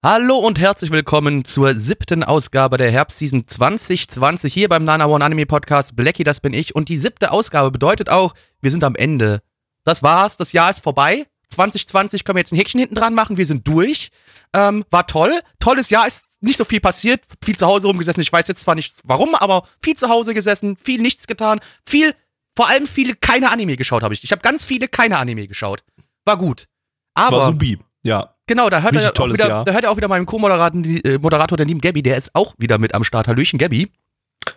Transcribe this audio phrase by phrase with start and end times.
[0.00, 5.44] Hallo und herzlich willkommen zur siebten Ausgabe der Herbstseason 2020 hier beim Nana One Anime
[5.44, 5.96] Podcast.
[5.96, 6.76] Blackie, das bin ich.
[6.76, 9.42] Und die siebte Ausgabe bedeutet auch, wir sind am Ende.
[9.82, 11.26] Das war's, das Jahr ist vorbei.
[11.48, 13.38] 2020 können wir jetzt ein Häkchen hinten dran machen.
[13.38, 14.10] Wir sind durch.
[14.54, 15.40] Ähm, war toll.
[15.58, 17.24] Tolles Jahr, ist nicht so viel passiert.
[17.44, 18.22] Viel zu Hause rumgesessen.
[18.22, 21.58] Ich weiß jetzt zwar nicht warum, aber viel zu Hause gesessen, viel nichts getan.
[21.84, 22.14] Viel,
[22.54, 24.22] vor allem viele keine Anime geschaut habe ich.
[24.22, 25.82] Ich habe ganz viele keine Anime geschaut.
[26.24, 26.68] War gut.
[27.14, 28.32] Aber War subi, ja.
[28.46, 29.64] Genau, da hört, er auch wieder, Jahr.
[29.64, 32.54] da hört er auch wieder meinen Co-Moderator, äh, Moderator, der lieben Gabby, der ist auch
[32.58, 33.28] wieder mit am Start.
[33.28, 33.90] Hallöchen, Gabby.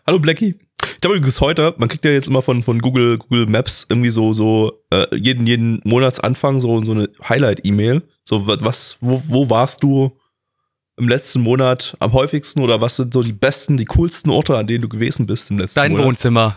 [0.07, 0.57] Hallo Blackie.
[0.83, 4.09] Ich habe übrigens heute, man kriegt ja jetzt immer von, von Google, Google Maps irgendwie
[4.11, 8.01] so, so äh, jeden, jeden Monatsanfang so, so eine Highlight-E-Mail.
[8.23, 10.17] So, wa- was, wo, wo warst du
[10.97, 14.67] im letzten Monat am häufigsten oder was sind so die besten, die coolsten Orte, an
[14.67, 16.05] denen du gewesen bist im letzten Dein Monat?
[16.05, 16.55] Wohnzimmer.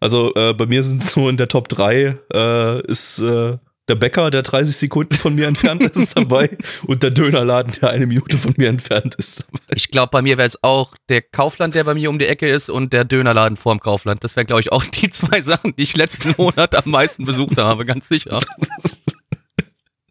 [0.00, 3.56] Also äh, bei mir sind so in der Top 3 äh, ist äh,
[3.88, 8.06] der Bäcker, der 30 Sekunden von mir entfernt ist dabei und der Dönerladen, der eine
[8.06, 9.64] Minute von mir entfernt ist dabei.
[9.74, 12.48] Ich glaube, bei mir wäre es auch der Kaufland, der bei mir um die Ecke
[12.48, 14.22] ist und der Dönerladen vorm Kaufland.
[14.22, 17.56] Das wären, glaube ich, auch die zwei Sachen, die ich letzten Monat am meisten besucht
[17.58, 18.40] habe, ganz sicher.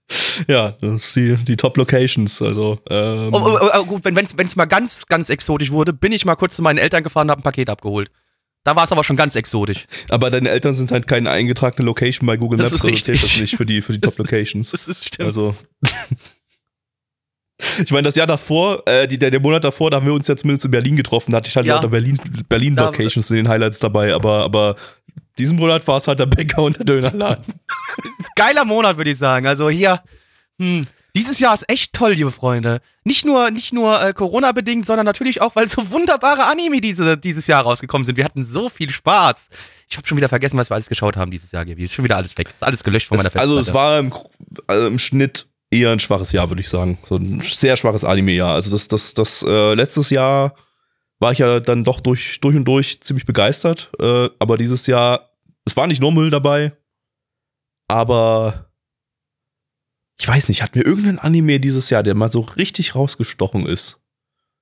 [0.48, 2.42] Ja, das sind die, die Top-Locations.
[2.42, 6.26] Also, ähm, Oh, oh, oh, gut, wenn es mal ganz, ganz exotisch wurde, bin ich
[6.26, 8.10] mal kurz zu meinen Eltern gefahren und habe ein Paket abgeholt.
[8.64, 9.86] Da war es aber schon ganz exotisch.
[10.10, 13.40] aber deine Eltern sind halt keine eingetragene Location bei Google Das Maps, also zählt das
[13.40, 14.72] nicht für die, für die Top-Locations.
[14.72, 15.26] Das ist stimmt.
[15.26, 15.56] Also.
[17.84, 20.28] Ich meine, das Jahr davor, äh, die, der, der Monat davor, da haben wir uns
[20.30, 21.76] ja zumindest in Berlin getroffen, da hatte ich halt Ja.
[21.76, 22.18] lauter Berlin,
[22.48, 24.76] Berlin Locations in den Highlights dabei, aber, aber
[25.38, 27.44] diesen Monat war es halt der Bäcker und der Dönerladen.
[28.36, 29.46] geiler Monat, würde ich sagen.
[29.46, 30.02] Also hier,
[30.58, 32.80] hm, dieses Jahr ist echt toll, liebe Freunde.
[33.10, 37.48] Nicht nur, nicht nur äh, Corona-bedingt, sondern natürlich auch, weil so wunderbare Anime diese, dieses
[37.48, 38.18] Jahr rausgekommen sind.
[38.18, 39.48] Wir hatten so viel Spaß.
[39.90, 41.86] Ich habe schon wieder vergessen, was wir alles geschaut haben dieses Jahr, Gaby.
[41.86, 42.50] Ist schon wieder alles weg.
[42.50, 43.74] Ist alles gelöscht von meiner Es, also es Festplatte.
[43.74, 44.14] war im,
[44.68, 47.00] also im Schnitt eher ein schwaches Jahr, würde ich sagen.
[47.10, 48.54] So ein sehr schwaches Anime-Jahr.
[48.54, 50.54] Also das, das, das äh, letztes Jahr
[51.18, 53.90] war ich ja dann doch durch, durch und durch ziemlich begeistert.
[54.00, 55.32] Äh, aber dieses Jahr,
[55.66, 56.74] es war nicht nur Müll dabei,
[57.88, 58.69] aber
[60.20, 64.00] ich weiß nicht, hatten wir irgendeinen Anime dieses Jahr, der mal so richtig rausgestochen ist?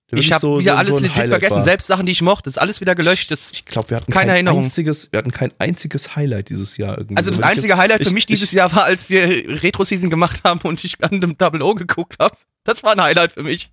[0.10, 1.56] Der Ich habe wieder alles ein legit Highlight vergessen.
[1.56, 1.62] war.
[1.64, 3.30] Selbst Sachen, die ich mochte, ist alles wieder gelöscht.
[3.30, 4.64] Das, Ich glaube, wir hatten Keine kein Erinnerung.
[4.64, 7.18] einziges, wir hatten kein einziges Highlight dieses Jahr irgendwie.
[7.18, 9.28] also das Wenn einzige jetzt- Highlight für ich- mich dieses ich, Jahr war, als wir
[9.64, 12.38] Retro-Season gemacht haben und ich an dem Double O geguckt habe.
[12.64, 13.72] Das war ein Highlight für mich.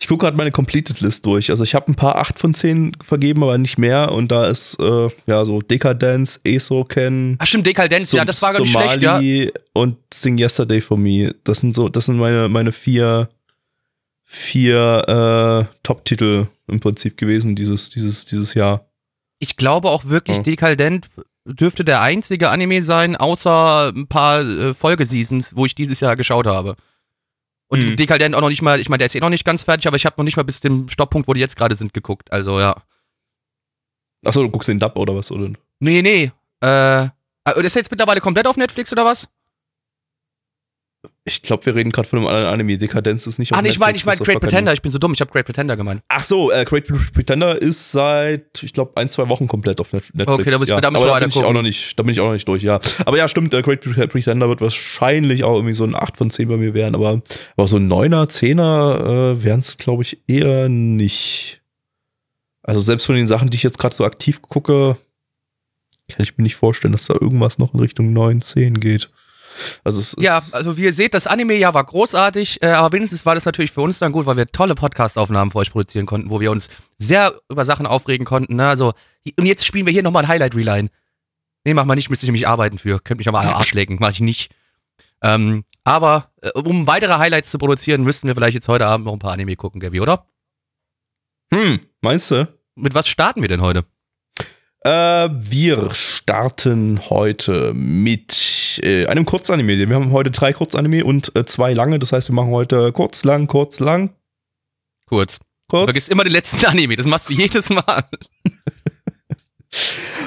[0.00, 1.50] Ich gucke gerade meine Completed List durch.
[1.50, 4.12] Also ich habe ein paar 8 von 10 vergeben, aber nicht mehr.
[4.12, 8.60] Und da ist äh, ja so Decadence, Esoken, Ach stimmt, Dekadenz, ja, das war gar
[8.60, 9.16] nicht schlecht, ja.
[9.16, 11.34] Somali und Sing Yesterday for Me.
[11.44, 13.28] Das sind so, das sind meine, meine vier,
[14.24, 18.86] vier äh, Top-Titel im Prinzip gewesen dieses, dieses, dieses Jahr.
[19.38, 20.42] Ich glaube auch wirklich, Ja.
[20.42, 21.08] Dekadent
[21.44, 26.46] dürfte der einzige Anime sein, außer ein paar äh, Folgeseasons, wo ich dieses Jahr geschaut
[26.46, 26.76] habe.
[27.68, 27.96] Und Hm.
[27.96, 29.96] Dekadent auch noch nicht mal, ich meine, der ist eh noch nicht ganz fertig, aber
[29.96, 32.30] ich habe noch nicht mal bis zum Stopppunkt, wo die jetzt gerade sind, geguckt.
[32.32, 32.76] Also ja.
[34.24, 35.30] Achso, du guckst den Dub oder was?
[35.30, 35.50] Oder?
[35.80, 36.30] Nee, nee.
[36.60, 37.08] Äh,
[37.44, 39.28] das ist jetzt mittlerweile komplett auf Netflix oder was?
[41.24, 42.78] Ich glaube, wir reden gerade von einem anderen Anime.
[42.78, 44.40] Dekadenz ist nicht auf Ah, nee, ich meine, ich meine Great.
[44.40, 46.02] Pretender, ich bin so dumm, ich habe Great Pretender gemeint.
[46.08, 50.04] Ach so, äh, Great Pretender ist seit, ich glaube, ein, zwei Wochen komplett auf Net-
[50.14, 50.40] Netflix.
[50.40, 50.80] Okay, da wir- ja.
[50.80, 52.48] da müssen wir da bin ich auch noch nicht, da bin ich auch noch nicht
[52.48, 52.80] durch, ja.
[53.04, 56.48] Aber ja, stimmt, äh, Great Pretender wird wahrscheinlich auch irgendwie so ein 8 von 10
[56.48, 57.22] bei mir werden, aber,
[57.56, 61.60] aber so ein 9er, 10er äh, wären es, glaube ich, eher nicht.
[62.62, 64.96] Also selbst von den Sachen, die ich jetzt gerade so aktiv gucke,
[66.08, 69.10] kann ich mir nicht vorstellen, dass da irgendwas noch in Richtung 9, 10 geht.
[69.84, 73.44] Also Ja, also wie ihr seht, das Anime-Jahr war großartig, äh, aber wenigstens war das
[73.44, 76.50] natürlich für uns dann gut, weil wir tolle Podcast-Aufnahmen für euch produzieren konnten, wo wir
[76.50, 78.56] uns sehr über Sachen aufregen konnten.
[78.56, 78.68] Ne?
[78.68, 78.92] Also,
[79.38, 80.88] und jetzt spielen wir hier nochmal ein Highlight-Reline.
[81.64, 83.00] Nee, mach mal nicht, müsste ich nämlich arbeiten für.
[83.00, 84.52] Könnt mich aber am Arsch lecken, mach ich nicht.
[85.22, 89.12] Ähm, aber äh, um weitere Highlights zu produzieren, müssten wir vielleicht jetzt heute Abend noch
[89.12, 90.26] ein paar Anime gucken, Gaby, oder?
[91.52, 92.48] hm, meinst du?
[92.74, 93.84] Mit was starten wir denn heute?
[94.86, 99.88] Äh, wir starten heute mit äh, einem Kurzanime.
[99.88, 101.98] Wir haben heute drei Kurzanime und äh, zwei lange.
[101.98, 104.10] Das heißt, wir machen heute kurz, lang, kurz, lang,
[105.06, 105.38] Kurz.
[105.38, 105.84] Du kurz.
[105.84, 108.04] vergisst immer den letzten Anime, das machst du jedes Mal.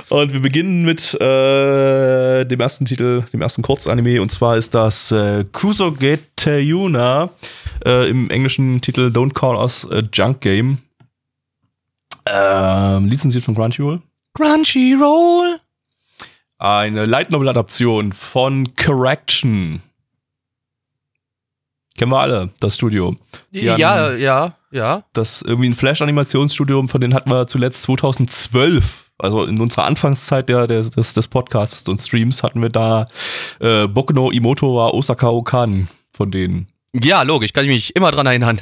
[0.09, 5.11] Und wir beginnen mit äh, dem ersten Titel, dem ersten Kurzanime, und zwar ist das
[5.11, 7.29] äh, Kusogete Yuna
[7.85, 10.79] äh, im englischen Titel Don't Call Us a Junk Game.
[12.25, 14.01] Ähm, lizenziert von Crunchyroll.
[14.33, 15.59] Crunchyroll.
[16.57, 19.81] Eine Light Novel Adaption von Correction.
[21.97, 23.15] Kennen wir alle, das Studio.
[23.51, 23.77] Die Ja,
[24.13, 25.03] ja, ja.
[25.13, 30.67] das irgendwie ein Flash-Animationsstudio, von denen hatten wir zuletzt 2012, also in unserer Anfangszeit der,
[30.67, 33.05] der, des, des Podcasts und Streams, hatten wir da
[33.59, 36.67] äh, Boku no Imoto wa Osaka Okan von denen.
[36.93, 38.61] Ja, logisch, kann ich mich immer dran erinnern.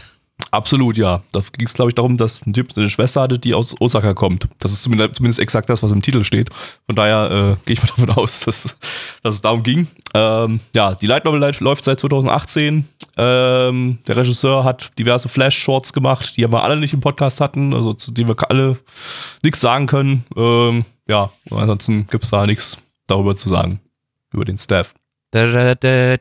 [0.52, 1.24] Absolut, ja.
[1.32, 4.14] Da ging es, glaube ich, darum, dass ein Typ eine Schwester hatte, die aus Osaka
[4.14, 4.48] kommt.
[4.60, 6.50] Das ist zumindest, zumindest exakt das, was im Titel steht.
[6.86, 8.78] Von daher äh, gehe ich mal davon aus, dass,
[9.24, 9.88] dass es darum ging.
[10.14, 12.88] Ähm, ja, die Light Novel läuft seit 2018.
[13.18, 17.94] Ähm, der Regisseur hat diverse Flash-Shorts gemacht, die wir alle nicht im Podcast hatten, also
[17.94, 18.78] zu denen wir alle
[19.42, 20.24] nichts sagen können.
[20.36, 23.80] Ähm, ja, ansonsten gibt es da nichts darüber zu sagen.
[24.32, 24.94] Über den Staff.
[25.32, 26.18] Da, da,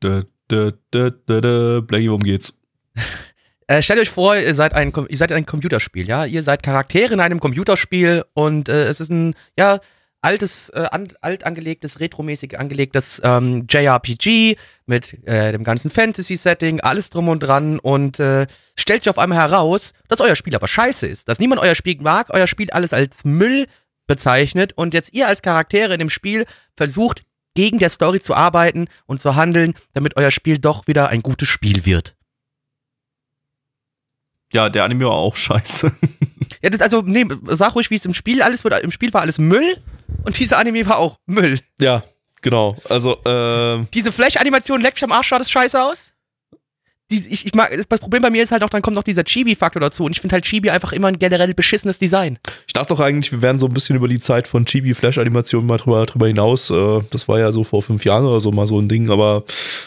[0.00, 2.58] da, Blackie, worum geht's?
[3.70, 6.24] Äh, stellt euch vor, ihr seid, ein, ihr seid ein Computerspiel, ja?
[6.24, 9.78] Ihr seid Charaktere in einem Computerspiel und äh, es ist ein, ja,
[10.20, 14.56] altes, äh, an, alt angelegtes, retromäßig angelegtes ähm, JRPG
[14.86, 18.46] mit äh, dem ganzen Fantasy-Setting, alles drum und dran und äh,
[18.76, 21.98] stellt sich auf einmal heraus, dass euer Spiel aber scheiße ist, dass niemand euer Spiel
[22.00, 23.66] mag, euer Spiel alles als Müll
[24.06, 26.46] bezeichnet und jetzt ihr als Charaktere in dem Spiel
[26.76, 27.22] versucht,
[27.58, 31.48] gegen der Story zu arbeiten und zu handeln, damit euer Spiel doch wieder ein gutes
[31.48, 32.14] Spiel wird.
[34.52, 35.90] Ja, der Anime war auch scheiße.
[36.62, 38.80] Ja, das, also, nee, sag ruhig, wie es im Spiel alles wird.
[38.82, 39.76] Im Spiel war alles Müll
[40.24, 41.60] und dieser Anime war auch Müll.
[41.78, 42.02] Ja,
[42.40, 42.74] genau.
[42.88, 46.14] Also, ähm, Diese Flash-Animation leckt mich am Arsch, schaut das scheiße aus.
[47.10, 49.24] Die, ich, ich mag, das Problem bei mir ist halt auch, dann kommt noch dieser
[49.24, 52.38] Chibi-Faktor dazu und ich finde halt Chibi einfach immer ein generell beschissenes Design.
[52.66, 55.16] ich dachte doch eigentlich, wir wären so ein bisschen über die Zeit von Chibi Flash
[55.16, 56.68] Animation mal drüber, drüber hinaus.
[56.68, 59.44] Äh, das war ja so vor fünf Jahren oder so mal so ein Ding, aber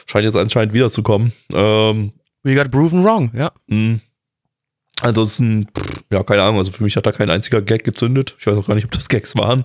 [0.08, 1.32] scheint jetzt anscheinend wiederzukommen.
[1.54, 2.12] Ähm,
[2.44, 3.52] We got proven wrong, ja.
[3.68, 4.00] mh.
[5.02, 8.36] Ansonsten, pff, ja, keine Ahnung, also für mich hat da kein einziger Gag gezündet.
[8.40, 9.64] Ich weiß auch gar nicht, ob das Gags waren.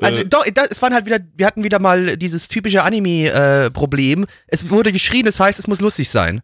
[0.00, 4.26] Also, Äh, doch, es waren halt wieder, wir hatten wieder mal dieses typische Anime-Problem.
[4.46, 6.42] es wurde geschrien, das heißt, es muss lustig sein.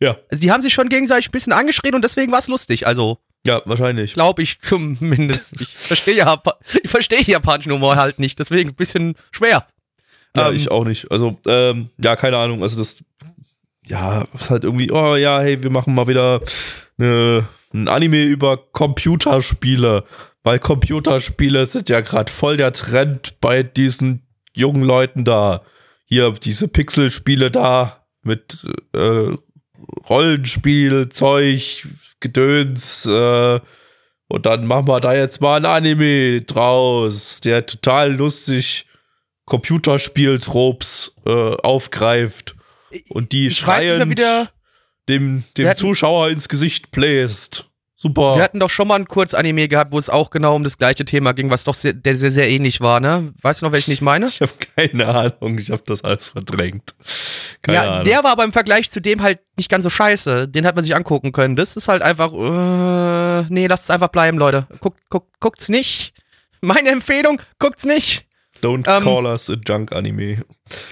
[0.00, 2.86] Ja, Also, die haben sich schon gegenseitig ein bisschen angeschrien und deswegen war es lustig.
[2.86, 4.14] Also, ja, wahrscheinlich.
[4.14, 5.52] glaube ich zumindest.
[5.60, 9.66] Ich verstehe Japa ich verstehe japanischen Humor halt nicht, deswegen ein bisschen schwer.
[10.36, 11.10] Ja, Ähm, ich auch nicht.
[11.10, 12.62] Also, ähm, ja, keine Ahnung.
[12.62, 12.98] Also das,
[13.86, 16.40] ja, ist halt irgendwie, oh ja, hey, wir machen mal wieder
[16.98, 20.04] eine, ein Anime über Computerspiele.
[20.42, 25.62] Weil Computerspiele sind ja gerade voll der Trend bei diesen jungen Leuten da.
[26.04, 28.64] Hier, diese Pixelspiele da mit
[28.94, 29.36] äh,
[30.08, 31.86] Rollenspiel, Zeug,
[32.20, 33.60] Gedöns, äh,
[34.28, 38.86] und dann machen wir da jetzt mal ein Anime draus, der total lustig
[39.44, 42.54] Computerspiel-Tropes äh, aufgreift
[43.08, 44.50] und die Ich schreiend wie der-
[45.08, 47.65] dem, dem hatten- Zuschauer ins Gesicht bläst.
[47.98, 48.36] Super.
[48.36, 51.06] Wir hatten doch schon mal ein Kurzanime gehabt, wo es auch genau um das gleiche
[51.06, 53.32] Thema ging, was doch sehr, der sehr, sehr ähnlich war, ne?
[53.40, 54.26] Weißt du noch, welchen ich meine?
[54.26, 56.94] ich habe keine Ahnung, ich habe das alles verdrängt.
[57.62, 58.04] Keine ja, Ahnung.
[58.04, 60.46] der war aber im Vergleich zu dem halt nicht ganz so scheiße.
[60.46, 61.56] Den hat man sich angucken können.
[61.56, 64.66] Das ist halt einfach, äh, nee, lasst es einfach bleiben, Leute.
[64.80, 66.12] Guckt, guckt, guckt's nicht.
[66.60, 68.26] Meine Empfehlung, guckt's nicht.
[68.62, 70.44] Don't ähm, call us a junk anime.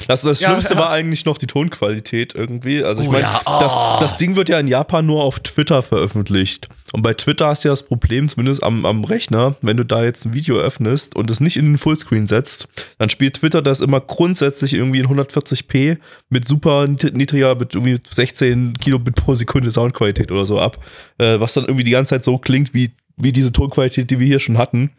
[0.06, 0.80] Das, das Ja, Schlimmste ja.
[0.80, 2.82] war eigentlich noch die Tonqualität irgendwie.
[2.84, 3.58] Also ich Oh meine, ja, oh.
[3.60, 6.68] das, das Ding wird ja in Japan nur auf Twitter veröffentlicht.
[6.92, 10.04] Und bei Twitter hast du ja das Problem, zumindest am, am Rechner, wenn du da
[10.04, 13.80] jetzt ein Video öffnest und es nicht in den Fullscreen setzt, dann spielt Twitter das
[13.80, 20.30] immer grundsätzlich irgendwie in 140p mit super niedriger, mit irgendwie 16 Kilobit pro Sekunde Soundqualität
[20.30, 20.78] oder so ab.
[21.18, 24.26] Äh, was dann irgendwie die ganze Zeit so klingt wie, wie diese Tonqualität, die wir
[24.28, 24.92] hier schon hatten.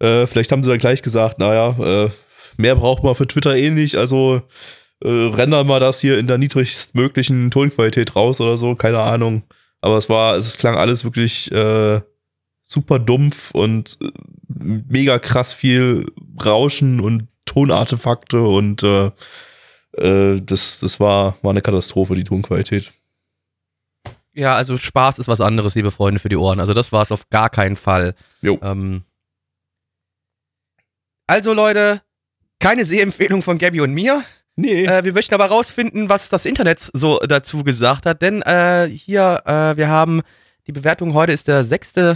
[0.00, 2.10] Äh, vielleicht haben sie dann gleich gesagt, naja, äh,
[2.56, 4.42] mehr braucht man für Twitter eh nicht, also
[5.02, 9.42] äh, rendern wir das hier in der niedrigstmöglichen Tonqualität raus oder so, keine Ahnung.
[9.80, 12.00] Aber es war, es klang alles wirklich äh,
[12.64, 14.10] super dumpf und äh,
[14.48, 16.06] mega krass viel
[16.44, 19.10] Rauschen und Tonartefakte und äh,
[19.96, 22.92] äh, das, das war, war eine Katastrophe, die Tonqualität.
[24.34, 26.60] Ja, also Spaß ist was anderes, liebe Freunde, für die Ohren.
[26.60, 28.14] Also das war es auf gar keinen Fall.
[28.42, 28.58] Jo.
[28.62, 29.04] Ähm,
[31.26, 32.02] also Leute,
[32.60, 34.22] keine Sehempfehlung von Gabby und mir.
[34.56, 34.86] Nee.
[34.86, 39.42] Äh, wir möchten aber rausfinden, was das Internet so dazu gesagt hat, denn äh, hier,
[39.44, 40.22] äh, wir haben,
[40.66, 41.92] die Bewertung heute ist der 6.
[41.96, 42.14] Äh,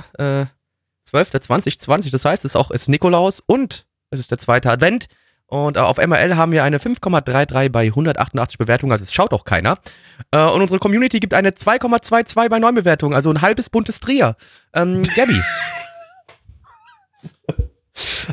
[1.13, 5.07] 12.2020, das heißt, es ist auch ist Nikolaus und es ist der zweite Advent
[5.47, 9.45] Und äh, auf MRL haben wir eine 5,33 bei 188 Bewertungen, also es schaut auch
[9.45, 9.79] keiner.
[10.31, 14.37] Äh, und unsere Community gibt eine 2,22 bei 9 Bewertungen, also ein halbes buntes Trier.
[14.73, 15.41] Ähm, Gabby.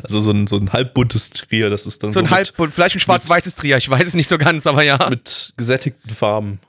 [0.02, 2.96] Also so ein, so ein halbbuntes Trier, das ist dann so ein mit- halb, vielleicht
[2.96, 4.98] ein schwarz-weißes Trier, ich weiß es nicht so ganz, aber ja.
[5.10, 6.60] mit gesättigten Farben.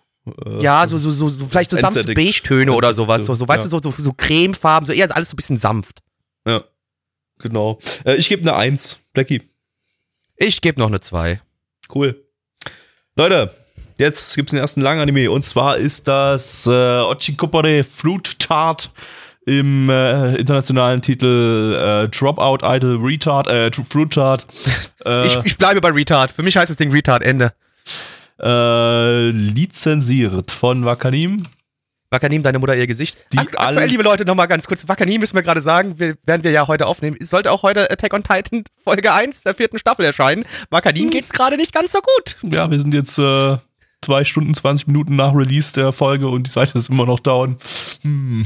[0.46, 2.14] Äh, Ja, so, so, so, so vielleicht so sanfte.
[2.14, 3.26] Beige-Töne oder sowas.
[3.26, 3.70] So, so weißt Ja.
[3.70, 6.00] du, so, so, so Cremefarben, so eher alles so ein bisschen sanft.
[6.48, 6.64] Ja,
[7.40, 7.80] genau.
[8.06, 9.00] Äh, ich gebe eine Eins.
[9.14, 9.44] Blackie.
[10.36, 11.42] Ich gebe noch eine 2.
[11.94, 12.24] Cool.
[13.16, 13.54] Leute,
[13.98, 18.90] jetzt gibt's den ersten langen Anime und zwar ist das äh, Ochikopore Fruit Tart
[19.46, 24.46] im äh, internationalen Titel äh, Dropout Idol Retard, äh, Fruit Tart.
[25.06, 26.30] Äh, Ich, ich bleibe bei Retard.
[26.32, 27.54] Für mich heißt das Ding Retard, Ende.
[28.42, 31.44] äh, lizenziert von Wakanim.
[32.12, 33.18] Wakanim, deine Mutter, ihr Gesicht.
[33.32, 34.88] Die Ak alle- aktuell, liebe Leute, nochmal ganz kurz.
[34.88, 37.16] Wakanim müssen wir gerade sagen, wir, werden wir ja heute aufnehmen.
[37.20, 40.44] Es sollte auch heute Attack on Titan Folge 1 der vierten Staffel erscheinen.
[40.70, 41.12] Wakanim Hm.
[41.12, 42.38] geht's gerade nicht ganz so gut.
[42.52, 43.58] Ja, wir sind jetzt äh,
[44.02, 47.58] zwei Stunden, 20 Minuten nach Release der Folge und die Seite ist immer noch down.
[48.02, 48.46] Hm.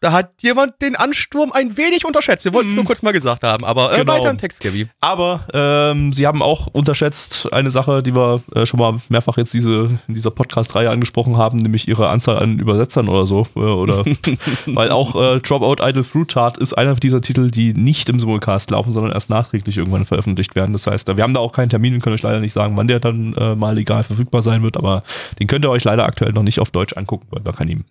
[0.00, 2.44] Da hat jemand den Ansturm ein wenig unterschätzt.
[2.44, 2.76] Wir wollten es Mhm.
[2.76, 3.64] nur kurz mal gesagt haben.
[3.64, 4.12] Aber äh, Genau.
[4.14, 4.88] weiter im Text, Gabby.
[5.00, 9.54] Aber ähm, sie haben auch unterschätzt eine Sache, die wir äh, schon mal mehrfach jetzt
[9.54, 13.46] diese, in dieser Podcast-Reihe angesprochen haben, nämlich ihre Anzahl an Übersetzern oder so.
[13.56, 14.04] Äh, oder
[14.66, 18.70] weil auch äh, Dropout Idle Fruit Tart ist einer dieser Titel, die nicht im Simulcast
[18.70, 20.72] laufen, sondern erst nachträglich irgendwann veröffentlicht werden.
[20.72, 22.88] Das heißt, wir haben da auch keinen Termin und können euch leider nicht sagen, wann
[22.88, 25.02] der dann äh, mal legal verfügbar sein wird, aber
[25.40, 27.84] den könnt ihr euch leider aktuell noch nicht auf Deutsch angucken bei Bakanim.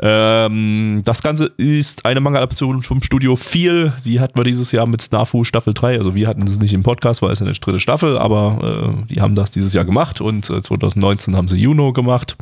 [0.00, 3.94] Ähm, das Ganze ist eine Manga-Adaption vom Studio 4.
[4.04, 5.98] Die hatten wir dieses Jahr mit Snafu Staffel 3.
[5.98, 9.14] Also wir hatten das nicht im Podcast, weil es ja eine dritte Staffel, aber äh,
[9.14, 12.36] die haben das dieses Jahr gemacht und äh, 2019 haben sie Juno gemacht.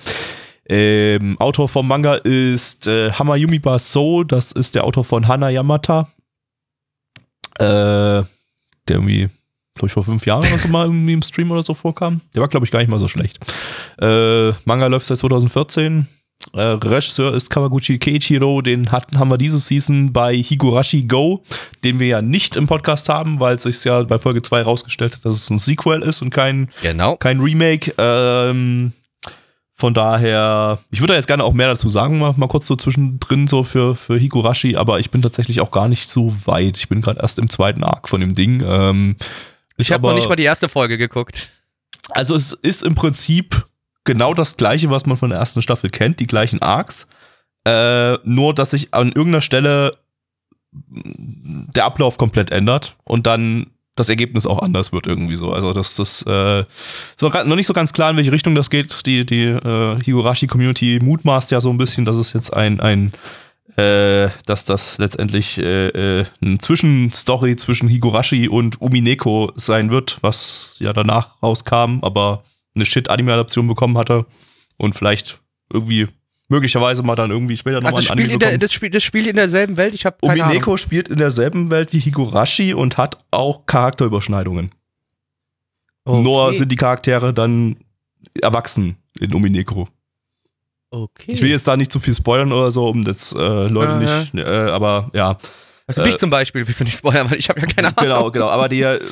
[0.68, 6.08] Ähm, Autor vom Manga ist äh, Hamayumi Baso, das ist der Autor von Hana Yamata.
[7.58, 8.26] Äh, der
[8.88, 9.28] irgendwie,
[9.74, 12.20] glaube ich, vor fünf Jahren oder so mal irgendwie im Stream oder so vorkam.
[12.34, 13.38] Der war, glaube ich, gar nicht mal so schlecht.
[14.00, 16.06] Äh, Manga läuft seit 2014.
[16.54, 21.42] Äh, Regisseur ist Kawaguchi Keiichiro, den hatten, haben wir diese Season bei Higurashi Go,
[21.84, 25.14] den wir ja nicht im Podcast haben, weil es sich ja bei Folge 2 rausgestellt
[25.16, 27.16] hat, dass es ein Sequel ist und kein, Genau.
[27.16, 27.92] kein Remake.
[27.98, 28.92] Ähm,
[29.76, 32.74] von daher, ich würde da jetzt gerne auch mehr dazu sagen, mal, mal kurz so
[32.76, 36.76] zwischendrin so für, für Higurashi, aber ich bin tatsächlich auch gar nicht so weit.
[36.78, 38.62] Ich bin gerade erst im zweiten Arc von dem Ding.
[38.66, 39.16] Ähm,
[39.76, 41.50] Ich habe noch nicht mal die erste Folge geguckt.
[42.10, 43.66] also es ist im Prinzip
[44.04, 47.08] genau das gleiche, was man von der ersten Staffel kennt, die gleichen Arcs.
[47.64, 49.92] Äh, nur, dass sich an irgendeiner Stelle
[50.72, 53.66] der Ablauf komplett ändert und dann
[53.96, 55.52] das Ergebnis auch anders wird irgendwie so.
[55.52, 59.04] Also das, das äh, ist noch, nicht so ganz klar, in welche Richtung das geht.
[59.04, 63.12] Die, die äh, Higurashi-Community mutmaßt ja so ein bisschen, dass es jetzt ein, ein
[63.76, 65.88] äh, dass das letztendlich äh,
[66.20, 72.42] äh, eine Zwischenstory zwischen Higurashi und Umineko sein wird, was ja danach rauskam, aber
[72.74, 74.26] eine Shit-Anime-Adaption bekommen hatte
[74.76, 75.40] und vielleicht
[75.72, 76.08] irgendwie
[76.48, 79.36] möglicherweise mal dann irgendwie später nochmal ein Anime in der, das, spielt, das spielt in
[79.36, 79.94] derselben Welt.
[79.94, 80.78] Ich habe keine Umineko Ahnung.
[80.78, 84.72] spielt in derselben Welt wie Higurashi und hat auch Charakterüberschneidungen.
[86.06, 86.56] Nur Okay.
[86.58, 87.76] sind die Charaktere dann
[88.40, 89.86] erwachsen in Umineko.
[90.90, 91.32] Okay.
[91.32, 93.98] Ich will jetzt da nicht zu viel spoilern oder so, um das äh, Leute Aha.
[94.00, 95.38] nicht, äh, aber ja.
[95.86, 97.96] also mich äh, zum Beispiel, willst du nicht spoilern, weil ich habe ja keine Ahnung.
[98.00, 98.48] Genau, genau.
[98.48, 99.04] Aber der äh,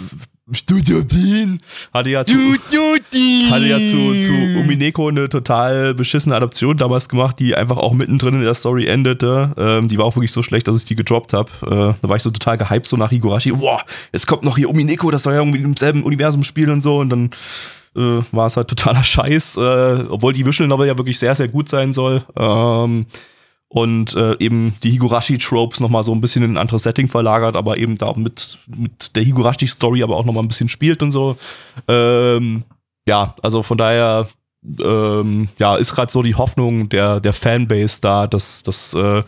[0.52, 1.58] Studio Dean
[1.92, 7.54] hatte ja zu, hatte ja zu, zu Umineko eine total beschissene Adaption damals gemacht, die
[7.54, 9.52] einfach auch mittendrin in der Story endete.
[9.58, 11.50] Ähm, die war auch wirklich so schlecht, dass ich die gedroppt habe.
[11.62, 13.52] Äh, da war ich so total gehypt, so nach Higurashi.
[13.52, 16.82] Boah, jetzt kommt noch hier Umineko, das soll ja irgendwie im selben Universum spielen und
[16.82, 16.98] so.
[16.98, 17.30] Und dann
[17.96, 21.48] äh, war es halt totaler Scheiß, äh, obwohl die Visual Novel ja wirklich sehr, sehr
[21.48, 22.24] gut sein soll.
[22.36, 23.06] Ähm,
[23.68, 27.76] und äh, eben die Higurashi-Tropes nochmal so ein bisschen in ein anderes Setting verlagert, aber
[27.76, 31.36] eben da mit, mit der Higurashi-Story aber auch nochmal ein bisschen spielt und so.
[31.86, 32.64] Ähm,
[33.06, 34.28] ja, also von daher,
[34.82, 39.22] ähm, ja, ist gerade so die Hoffnung der, der Fanbase da, dass, dass äh,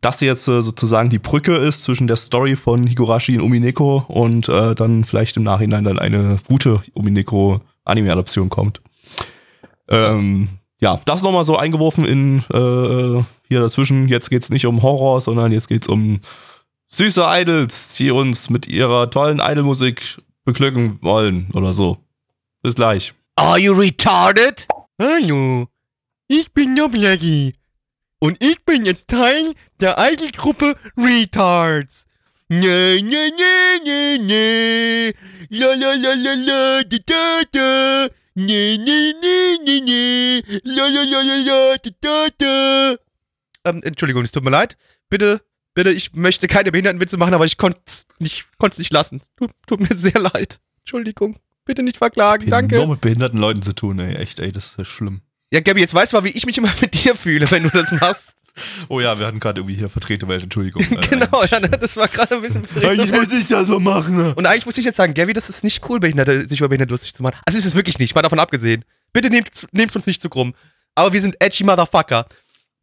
[0.00, 4.48] das jetzt äh, sozusagen die Brücke ist zwischen der Story von Higurashi und Umineko und
[4.48, 8.80] äh, dann vielleicht im Nachhinein dann eine gute Umineko-Anime-Adaption kommt.
[9.88, 10.48] Ähm,
[10.82, 14.08] ja, das nochmal so eingeworfen in äh, hier dazwischen.
[14.08, 16.20] Jetzt geht's nicht um Horror, sondern jetzt geht's um
[16.88, 21.98] süße Idols, die uns mit ihrer tollen Idolmusik beglücken wollen oder so.
[22.62, 23.14] Bis gleich.
[23.36, 24.66] Are you retarded?
[25.00, 25.68] Hallo,
[26.26, 27.54] ich bin Noblegi.
[28.18, 32.06] Und ich bin jetzt Teil der Idolgruppe Retards.
[32.48, 35.14] Ne, ne, ne, ne, ne.
[35.48, 38.21] La, la, la, la, la, da, da, da.
[38.34, 40.60] Ne, ne, ne, ne, ne.
[40.64, 42.96] La, la, la, la, la, da, da.
[43.64, 44.76] Ähm, Entschuldigung, es tut mir leid.
[45.10, 45.42] Bitte,
[45.74, 49.20] bitte, ich möchte keine Behindertenwitze machen, aber ich konnte es nicht, konnt's nicht lassen.
[49.36, 50.60] Tut, tut mir sehr leid.
[50.80, 51.38] Entschuldigung.
[51.64, 52.86] Bitte nicht verklagen, Nur danke.
[52.86, 54.16] mit behinderten Leuten zu tun, ey.
[54.16, 55.20] Echt, ey, das ist schlimm.
[55.52, 57.68] Ja, Gabby, jetzt weißt du mal, wie ich mich immer mit dir fühle, wenn du
[57.70, 58.34] das machst.
[58.88, 60.82] Oh ja, wir hatten gerade irgendwie hier vertrete Welt, Entschuldigung.
[60.90, 62.62] Äh, genau, ja, ne, das war gerade ein bisschen.
[62.82, 64.16] Eigentlich muss ich das so machen.
[64.16, 64.34] Ne?
[64.34, 66.92] Und eigentlich muss ich jetzt sagen, Gabby, das ist nicht cool, Behinderte, sich über Behinderte
[66.92, 67.36] lustig zu machen.
[67.46, 68.84] Also ist es wirklich nicht, mal davon abgesehen.
[69.12, 70.54] Bitte nehmt nehmt uns nicht zu krumm.
[70.94, 72.26] Aber wir sind edgy Motherfucker.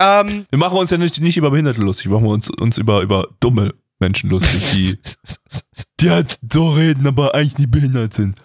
[0.02, 3.02] Ähm, Wir machen uns ja nicht, nicht über Behinderte lustig, wir machen uns, uns über,
[3.02, 4.98] über dumme Menschen lustig, die,
[6.00, 8.38] die halt so reden, aber eigentlich nicht behindert sind.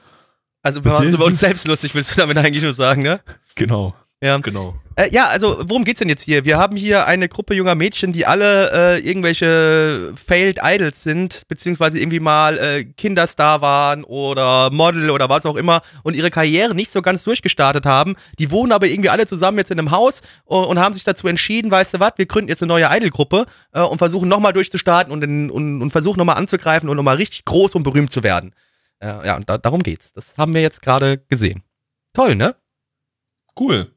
[0.62, 3.20] also wir machen uns über uns selbst lustig, willst du damit eigentlich nur sagen, ne?
[3.54, 4.38] Genau, Ja.
[4.38, 4.74] genau.
[4.96, 6.44] Äh, ja, also worum geht's denn jetzt hier?
[6.44, 11.98] Wir haben hier eine Gruppe junger Mädchen, die alle äh, irgendwelche Failed Idols sind, beziehungsweise
[11.98, 16.92] irgendwie mal äh, Kinderstar waren oder Model oder was auch immer und ihre Karriere nicht
[16.92, 18.14] so ganz durchgestartet haben.
[18.38, 21.26] Die wohnen aber irgendwie alle zusammen jetzt in einem Haus und, und haben sich dazu
[21.26, 25.12] entschieden, weißt du was, wir gründen jetzt eine neue Idol-Gruppe äh, und versuchen nochmal durchzustarten
[25.12, 28.54] und, in, und, und versuchen nochmal anzugreifen und nochmal richtig groß und berühmt zu werden.
[29.00, 30.12] Äh, ja, und da, darum geht's.
[30.12, 31.64] Das haben wir jetzt gerade gesehen.
[32.12, 32.54] Toll, ne?
[33.58, 33.93] Cool.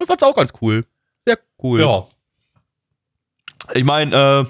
[0.00, 0.84] Ich fand's auch ganz cool.
[1.26, 1.80] Sehr cool.
[1.80, 2.04] Ja.
[3.72, 4.44] Ich meine, äh,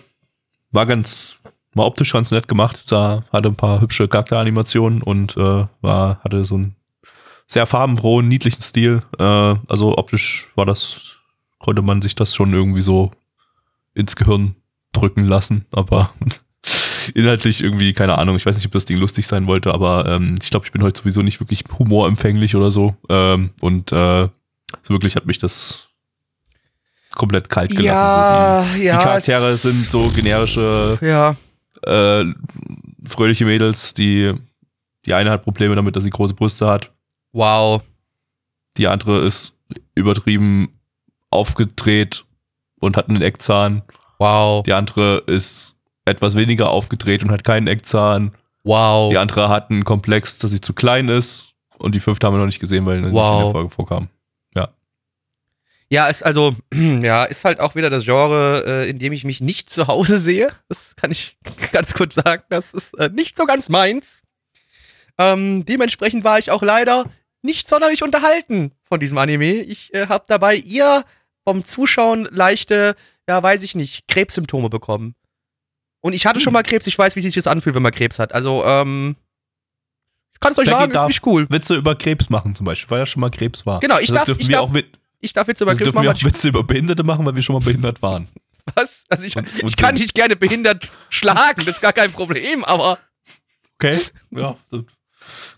[0.72, 1.38] war ganz,
[1.74, 2.90] war optisch ganz nett gemacht.
[2.90, 6.76] Da hatte ein paar hübsche Charakteranimationen und äh, war, hatte so einen
[7.46, 9.02] sehr farbenfrohen, niedlichen Stil.
[9.18, 11.16] Äh, also optisch war das,
[11.58, 13.12] konnte man sich das schon irgendwie so
[13.94, 14.56] ins Gehirn
[14.92, 16.10] drücken lassen, aber
[17.14, 20.36] inhaltlich irgendwie, keine Ahnung, ich weiß nicht, ob das Ding lustig sein wollte, aber ähm,
[20.40, 22.96] ich glaube, ich bin heute sowieso nicht wirklich humorempfänglich oder so.
[23.08, 24.28] Ähm, und äh,
[24.83, 25.88] so wirklich hat mich das
[27.14, 27.87] komplett kalt gelassen.
[27.87, 28.99] Ja, so die, ja.
[28.99, 31.37] die Charaktere sind so generische, Ja.
[31.83, 32.25] äh,
[33.07, 34.33] fröhliche Mädels, die
[35.07, 36.90] die eine hat Probleme damit, dass sie große Brüste hat.
[37.33, 37.83] Wow.
[38.78, 39.54] Die andere ist
[39.95, 40.81] übertrieben
[41.31, 42.25] aufgedreht
[42.81, 43.83] und hat einen Eckzahn.
[44.19, 44.64] Wow.
[44.64, 45.76] Die andere ist
[46.07, 48.33] etwas weniger aufgedreht und hat keinen Eckzahn.
[48.62, 49.11] Wow.
[49.11, 51.52] Die andere hat einen Komplex, dass sie zu klein ist.
[51.76, 53.43] Und die fünfte haben wir noch nicht gesehen, weil sie nicht in Wow.
[53.43, 54.09] der Folge vorkam.
[55.94, 59.40] Ja, ist also, ja, ist halt auch wieder das Genre, äh, in dem ich mich
[59.40, 60.48] nicht zu Hause sehe.
[60.68, 61.36] Das kann ich
[61.72, 62.42] ganz kurz sagen.
[62.48, 64.22] Das ist äh, nicht so ganz meins.
[65.18, 67.04] Ähm, dementsprechend war ich auch leider
[67.42, 69.52] nicht sonderlich unterhalten von diesem Anime.
[69.60, 71.04] Ich äh, habe dabei eher
[71.47, 72.97] vom Zuschauen leichte,
[73.28, 75.14] ja, weiß ich nicht, Krebssymptome bekommen.
[76.00, 78.19] Und ich hatte schon mal Krebs, ich weiß, wie sich das anfühlt, wenn man Krebs
[78.19, 78.34] hat.
[78.34, 79.16] Also, ähm,
[80.32, 81.47] ich kann es euch Becky sagen, ist nicht cool.
[81.49, 83.80] Witze über Krebs machen zum Beispiel, weil ja schon mal Krebs war.
[83.80, 85.78] Genau, ich Also darf- dürfen ich wir darf- auch, Wit- Ich darf jetzt über also
[85.78, 88.28] Krebs dürfen wir machen, auch Witze über Behinderte machen, weil wir schon mal behindert waren.
[88.75, 89.04] was?
[89.08, 90.04] Also ich, Und- ich und kann sind.
[90.04, 92.99] dich gerne behindert schlagen, das ist gar kein Problem, aber
[93.78, 93.99] Okay?
[94.30, 94.56] Ja.
[94.71, 94.87] Dann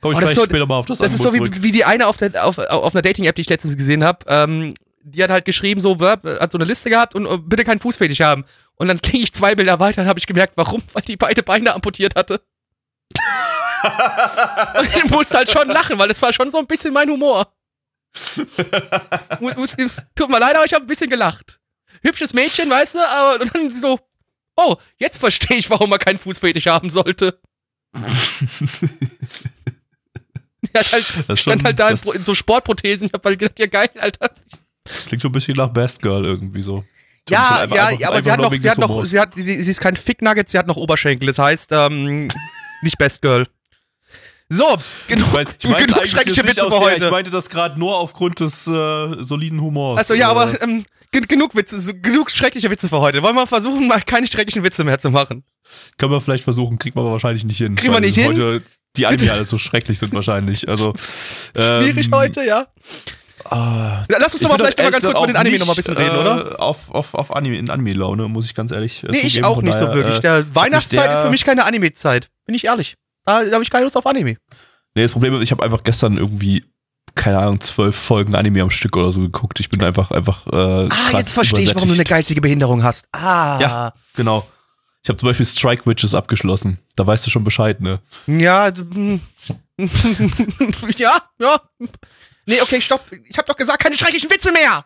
[0.01, 1.73] komme ich Oh, vielleicht so- später mal auf das, das ist so Angebot wie, wie
[1.73, 4.21] die eine auf, der, auf, auf einer Dating-App, die ich letztens gesehen habe.
[4.29, 7.39] Ähm, die hat halt geschrieben, so, Verb, äh, hat so eine Liste gehabt und äh,
[7.39, 8.45] bitte keinen Fußfetisch haben.
[8.77, 11.43] Und dann kriege ich zwei Bilder weiter und habe ich gemerkt, warum, weil die beide
[11.43, 12.41] Beine amputiert hatte.
[14.79, 17.53] und ich musste halt schon lachen, weil das war schon so ein bisschen mein Humor.
[20.15, 21.59] Tut mir leid, aber ich habe ein bisschen gelacht.
[22.03, 23.99] Hübsches Mädchen, weißt du, aber und dann so,
[24.57, 27.39] oh, jetzt verstehe ich, warum man keinen Fußfetisch haben sollte.
[30.75, 33.07] Hat halt, Das stand schon- halt da in, in so Sportprothesen.
[33.07, 34.31] Ich hab halt gedacht, ja geil, Alter.
[35.07, 36.85] Klingt schon ein bisschen nach Best Girl irgendwie so.
[37.29, 39.35] Ja, Einfach- ja, einfach- ja, aber einfach sie hat noch, sie hat noch, sie hat,
[39.35, 41.27] sie, sie ist kein Ficknugget, sie hat noch Oberschenkel.
[41.29, 42.29] Das heißt, ähm,
[42.83, 43.47] nicht Best Girl.
[44.49, 44.65] So,
[45.09, 47.05] genug, Ich mein- ich genug schreckliche nicht Witze für der- heute.
[47.07, 49.99] Ich meinte das gerade nur aufgrund des äh, soliden Humors.
[50.01, 53.23] Achso, ja, Äh, aber ähm, gen- genug Witze, so, genug schreckliche Witze für heute.
[53.23, 55.43] Wollen wir versuchen, mal keine schrecklichen Witze mehr zu machen?
[55.99, 57.75] Können wir vielleicht versuchen, kriegt man aber wahrscheinlich nicht hin.
[57.75, 58.29] Kriegen wir nicht hin?
[58.29, 58.63] Heute
[58.97, 60.69] die Anime alle so schrecklich sind wahrscheinlich.
[60.69, 60.95] Also,
[61.57, 62.67] Schwierig ähm, heute, ja.
[63.45, 65.67] Ah, Lass uns ich doch mal vielleicht mal ganz kurz über den Anime auch noch
[65.67, 66.53] mal ein bisschen nicht, reden, oder?
[66.53, 69.45] Äh, auf, auf, auf Anime, in Anime-Laune, muss ich ganz ehrlich äh, Nee, ich zugeben.
[69.45, 70.17] auch Von nicht so daher, wirklich.
[70.19, 72.29] Äh, Der Weihnachtszeit der- ist für mich keine Anime-Zeit.
[72.47, 72.97] Bin ich ehrlich.
[73.27, 74.37] Da, da habe ich keine Lust auf Anime.
[74.95, 76.65] nee, das Problem ist, ich habe einfach gestern irgendwie,
[77.15, 79.61] keine Ahnung, zwölf Folgen Anime am Stück oder so geguckt.
[79.61, 80.47] Ich bin einfach, einfach.
[80.47, 83.07] Äh, Ah, jetzt verstehe ich, warum du eine geistige Behinderung hast.
[83.13, 83.59] Ah.
[83.61, 83.93] Ja.
[84.15, 84.47] Genau.
[85.03, 86.81] Ich habe zum Beispiel Strike Witches abgeschlossen.
[86.97, 88.01] Da weißt du schon Bescheid, ne?
[88.27, 88.69] Ja.
[90.99, 91.61] ja, ja.
[92.47, 93.05] Nee, okay, stopp.
[93.29, 94.85] Ich habe doch gesagt, keine schrecklichen Witze mehr.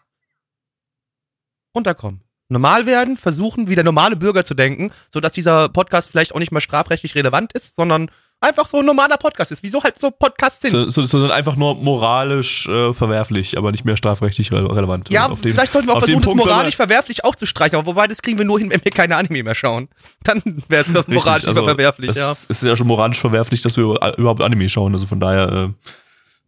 [1.74, 2.22] Runterkommen.
[2.48, 6.50] Normal werden, versuchen, wie der normale Bürger zu denken, sodass dieser Podcast vielleicht auch nicht
[6.52, 9.62] mehr strafrechtlich relevant ist, sondern einfach so ein normaler Podcast ist.
[9.62, 10.70] Wieso halt so Podcasts sind.
[10.72, 15.10] So, so, so sind einfach nur moralisch äh, verwerflich, aber nicht mehr strafrechtlich re relevant.
[15.10, 17.86] ja, auf dem- vielleicht sollten wir auch versuchen, das moralisch verwerflich auch zu streichen, aber
[17.86, 19.88] wobei das kriegen wir nur hin, wenn wir keine Anime mehr schauen.
[20.24, 22.32] Dann wäre es moralisch also, verwerflich, das ja.
[22.48, 24.92] ist ja schon moralisch verwerflich, dass wir über- überhaupt Anime schauen.
[24.94, 25.72] Also von daher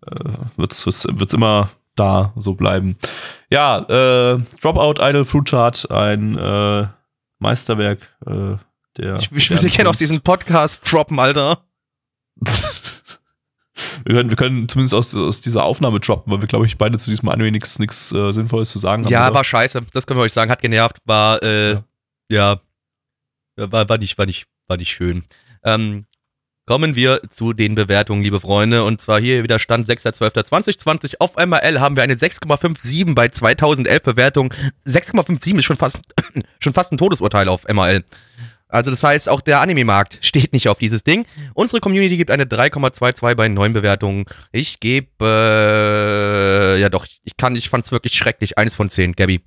[0.07, 2.97] äh, äh, wird's, wird's immer da so bleiben.
[3.51, 6.87] Ja, äh, Dropout Idol Fruit Chart, ein äh,
[7.39, 8.57] Meisterwerk äh,
[8.97, 9.17] der.
[9.17, 11.59] Ich, ich würde gerne aus diesem Podcast droppen, Alter.
[14.05, 16.99] Wir können, wir können zumindest aus, aus dieser Aufnahme droppen, weil wir, glaube ich, beide
[16.99, 17.79] zu diesem Anime nichts
[18.13, 19.13] äh, Sinnvolles zu sagen haben.
[19.13, 19.35] Ja, oder?
[19.35, 19.83] war scheiße.
[19.93, 20.51] Das können wir euch sagen.
[20.51, 20.99] Hat genervt.
[21.05, 21.81] War, äh,
[22.31, 22.61] ja.
[23.57, 23.73] ja.
[23.73, 25.23] War, war, nicht, war, nicht, war nicht schön.
[25.65, 26.07] Ähm,
[26.67, 28.85] kommen wir zu den Bewertungen, liebe Freunde.
[28.85, 31.15] Und zwar hier wieder Stand 6.12.2020.
[31.19, 34.51] Auf MRL haben wir eine 6,57 bei 2011 Bewertungen.
[34.87, 36.01] 6,57 ist schon fast,
[36.61, 38.05] schon fast ein Todesurteil auf MRL.
[38.73, 41.27] Also das heißt, auch der Anime-Markt steht nicht auf dieses Ding.
[41.55, 44.25] Unsere Community gibt eine 3,22 bei neuen Bewertungen.
[44.51, 48.59] Ich gebe, äh, ja doch, ich kann, ich fand's wirklich schrecklich.
[48.59, 49.43] Eins von zehn, Gabby.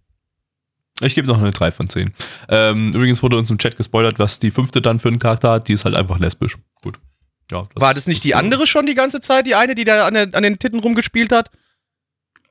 [1.01, 2.13] Ich gebe noch eine 3 von 10.
[2.47, 5.67] Ähm, übrigens wurde uns im Chat gespoilert, was die fünfte dann für einen Charakter hat.
[5.67, 6.57] Die ist halt einfach lesbisch.
[6.81, 6.99] Gut.
[7.51, 9.45] Ja, das War das nicht die andere schon die ganze Zeit?
[9.45, 11.51] Die eine, die da an, an den Titten rumgespielt hat?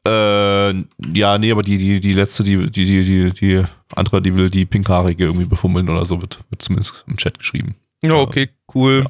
[0.07, 0.71] Äh,
[1.15, 3.65] ja, nee, aber die, die, die letzte, die, die, die, die, die
[3.95, 7.75] andere, die will die pinkhaarige irgendwie befummeln oder so, wird, wird zumindest im Chat geschrieben.
[8.03, 9.07] Ja, okay, cool.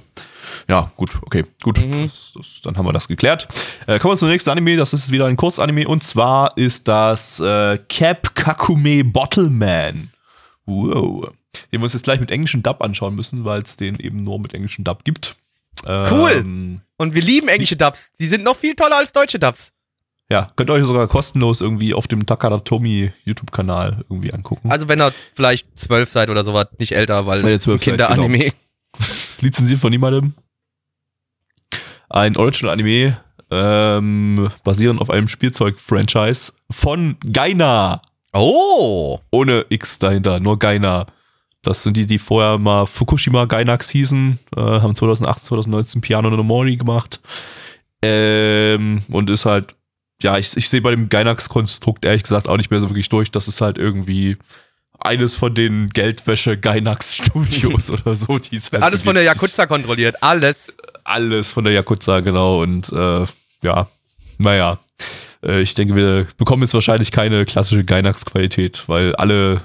[0.69, 0.81] Ja.
[0.81, 1.85] ja gut, okay, gut.
[1.85, 2.03] Mhm.
[2.03, 3.49] Das, das, dann haben wir das geklärt.
[3.87, 4.77] Äh, kommen wir zum nächsten Anime.
[4.77, 10.11] Das ist wieder ein Kurzanime und zwar ist das äh, Cap Kakume Bottleman.
[10.67, 11.29] Wow.
[11.73, 14.39] Den wir uns jetzt gleich mit englischen Dub anschauen müssen, weil es den eben nur
[14.39, 15.37] mit englischen Dub gibt.
[15.85, 16.33] Cool.
[16.33, 18.13] Ähm, und wir lieben englische Dubs.
[18.19, 19.73] Die sind noch viel toller als deutsche Dubs.
[20.31, 24.71] Ja, könnt ihr euch sogar kostenlos irgendwie auf dem Takadatomi YouTube-Kanal irgendwie angucken.
[24.71, 27.43] Also wenn ihr vielleicht zwölf seid oder sowas, nicht älter, weil
[27.79, 28.39] Kinderanime.
[28.39, 28.51] Genau.
[29.41, 30.35] Lizenziert von niemandem.
[32.09, 33.19] Ein Original-Anime,
[33.51, 38.01] ähm, basierend auf einem Spielzeug-Franchise von Gaina.
[38.33, 39.19] Oh!
[39.31, 41.07] Ohne X dahinter, nur Gaina.
[41.63, 46.43] Das sind die, die vorher mal Fukushima Gainax hießen, äh, haben 2008, 2019 Piano no
[46.43, 47.21] Mori gemacht.
[48.03, 49.75] Ähm, und ist halt
[50.23, 53.31] ja, ich, ich sehe bei dem Gainax-Konstrukt ehrlich gesagt auch nicht mehr so wirklich durch.
[53.31, 54.37] Das ist halt irgendwie
[54.99, 58.39] eines von den Geldwäsche-Gainax-Studios oder so.
[58.39, 60.75] Die halt alles so von der Yakuza kontrolliert, alles.
[61.05, 62.63] Alles von der Yakuza, genau.
[62.63, 63.25] Und äh,
[63.63, 63.89] ja,
[64.39, 64.79] naja.
[65.45, 69.61] Äh, ich denke, wir bekommen jetzt wahrscheinlich keine klassische Gainax-Qualität, weil alle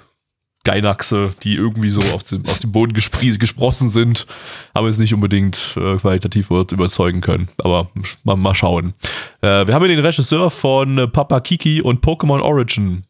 [0.70, 4.28] Gainaxe, die irgendwie so aus dem, aus dem Boden gesprossen sind,
[4.76, 7.50] haben es nicht unbedingt äh, qualitativ überzeugen können.
[7.58, 7.90] Aber
[8.24, 8.94] mal, mal schauen.
[9.42, 13.04] Äh, wir haben hier den Regisseur von äh, Papa Kiki und Pokémon Origin.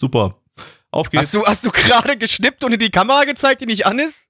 [0.00, 0.36] Super.
[0.90, 1.24] Auf geht's.
[1.24, 4.26] Hast du, hast du gerade geschnippt und in die Kamera gezeigt, die nicht an ist?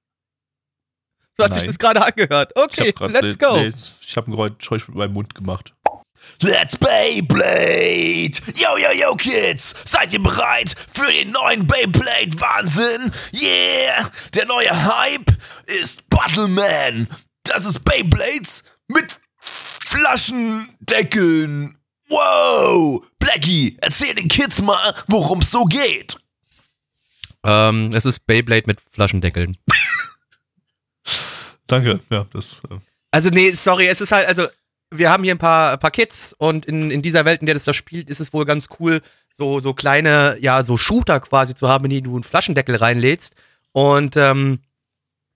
[1.37, 1.61] So hat Nein.
[1.61, 2.53] sich das gerade angehört.
[2.57, 3.57] Okay, let's go.
[3.57, 5.76] Nee, ich habe ein Geräusch mit meinem Mund gemacht.
[6.43, 8.43] Let's Beyblade!
[8.55, 9.75] Yo, yo, yo, Kids!
[9.85, 13.11] Seid ihr bereit für den neuen Beyblade-Wahnsinn?
[13.33, 14.11] Yeah!
[14.35, 15.35] Der neue Hype
[15.67, 17.09] ist Battleman!
[17.45, 21.79] Das ist Beyblades mit Flaschendeckeln!
[22.09, 23.03] Wow!
[23.19, 26.19] Blackie, erzähl den Kids mal, worum es so geht!
[27.45, 29.57] Ähm, es ist Beyblade mit Flaschendeckeln.
[31.67, 32.63] Danke, ja, das.
[32.71, 32.79] Äh
[33.11, 34.49] also, nee, sorry, es ist halt, also
[34.91, 37.65] wir haben hier ein paar, paar Kids und in, in dieser Welt, in der das
[37.65, 39.03] da spielt, ist es wohl ganz cool,
[39.37, 43.35] so, so kleine, ja, so Shooter quasi zu haben, in die du einen Flaschendeckel reinlädst.
[43.73, 44.61] Und ähm,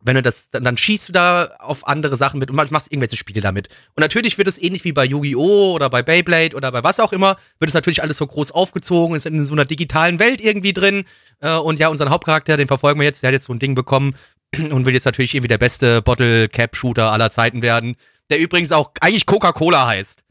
[0.03, 3.17] wenn du das, dann, dann schießt du da auf andere Sachen mit und machst irgendwelche
[3.17, 3.69] Spiele damit.
[3.95, 5.75] Und natürlich wird es ähnlich wie bei Yu-Gi-Oh!
[5.75, 9.15] oder bei Beyblade oder bei was auch immer, wird es natürlich alles so groß aufgezogen,
[9.15, 11.05] ist in so einer digitalen Welt irgendwie drin.
[11.41, 13.75] Äh, und ja, unseren Hauptcharakter, den verfolgen wir jetzt, der hat jetzt so ein Ding
[13.75, 14.15] bekommen
[14.57, 17.97] und will jetzt natürlich irgendwie der beste Bottle-Cap-Shooter aller Zeiten werden
[18.31, 20.23] der übrigens auch eigentlich Coca-Cola heißt.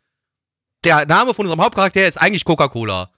[0.84, 3.12] Der Name von unserem Hauptcharakter ist eigentlich Coca-Cola.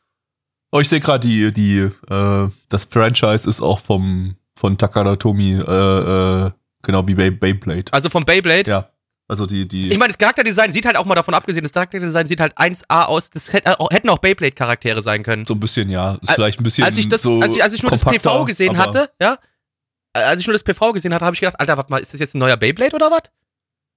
[0.72, 5.54] Oh, ich sehe gerade die, die, äh, das Franchise ist auch vom, von Takada Tomi,
[5.54, 7.92] äh, äh, genau wie Bay Beyblade.
[7.92, 8.70] Also vom Beyblade?
[8.70, 8.90] Ja.
[9.28, 9.90] Also die, die.
[9.90, 13.06] Ich meine, das Charakterdesign sieht halt auch mal davon abgesehen, das Charakterdesign sieht halt 1A
[13.06, 13.30] aus.
[13.30, 15.46] Das hätten auch Beyblade-Charaktere sein können.
[15.46, 16.18] So ein bisschen, ja.
[16.22, 16.84] Ist vielleicht ein bisschen.
[16.84, 19.38] Als ich, das, so als ich, als ich nur das PV gesehen hatte, ja.
[20.14, 22.20] Als ich nur das PV gesehen hatte, habe ich gedacht, Alter, warte mal, ist das
[22.20, 23.24] jetzt ein neuer Beyblade oder was?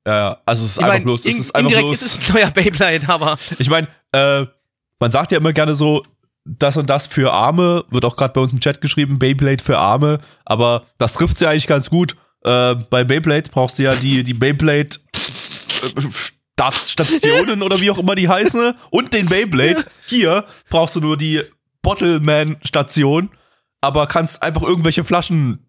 [0.06, 2.02] Ja, ja, also es ist ich einfach mein, bloß, es ist einfach bloß.
[2.02, 3.38] ist es ein neuer Beyblade, aber.
[3.58, 4.44] Ich meine, äh,
[5.00, 6.02] man sagt ja immer gerne so,
[6.44, 9.78] das und das für Arme, wird auch gerade bei uns im Chat geschrieben, Beyblade für
[9.78, 12.16] Arme, aber das trifft ja eigentlich ganz gut.
[12.44, 14.90] Äh, bei Beyblades brauchst du ja die, die Beyblade
[15.82, 19.84] äh, Stationen oder wie auch immer die heißen und den Beyblade.
[20.06, 21.42] Hier brauchst du nur die
[21.82, 23.30] Bottleman-Station,
[23.80, 25.63] aber kannst einfach irgendwelche Flaschen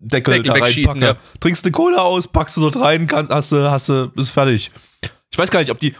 [0.00, 1.02] Deckel, Deckel da reinpacken.
[1.02, 1.16] Ja.
[1.40, 4.70] Trinkst eine Cola aus, packst du dort rein, kann, hast du, hast du, bist fertig.
[5.30, 5.94] Ich weiß gar nicht, ob die,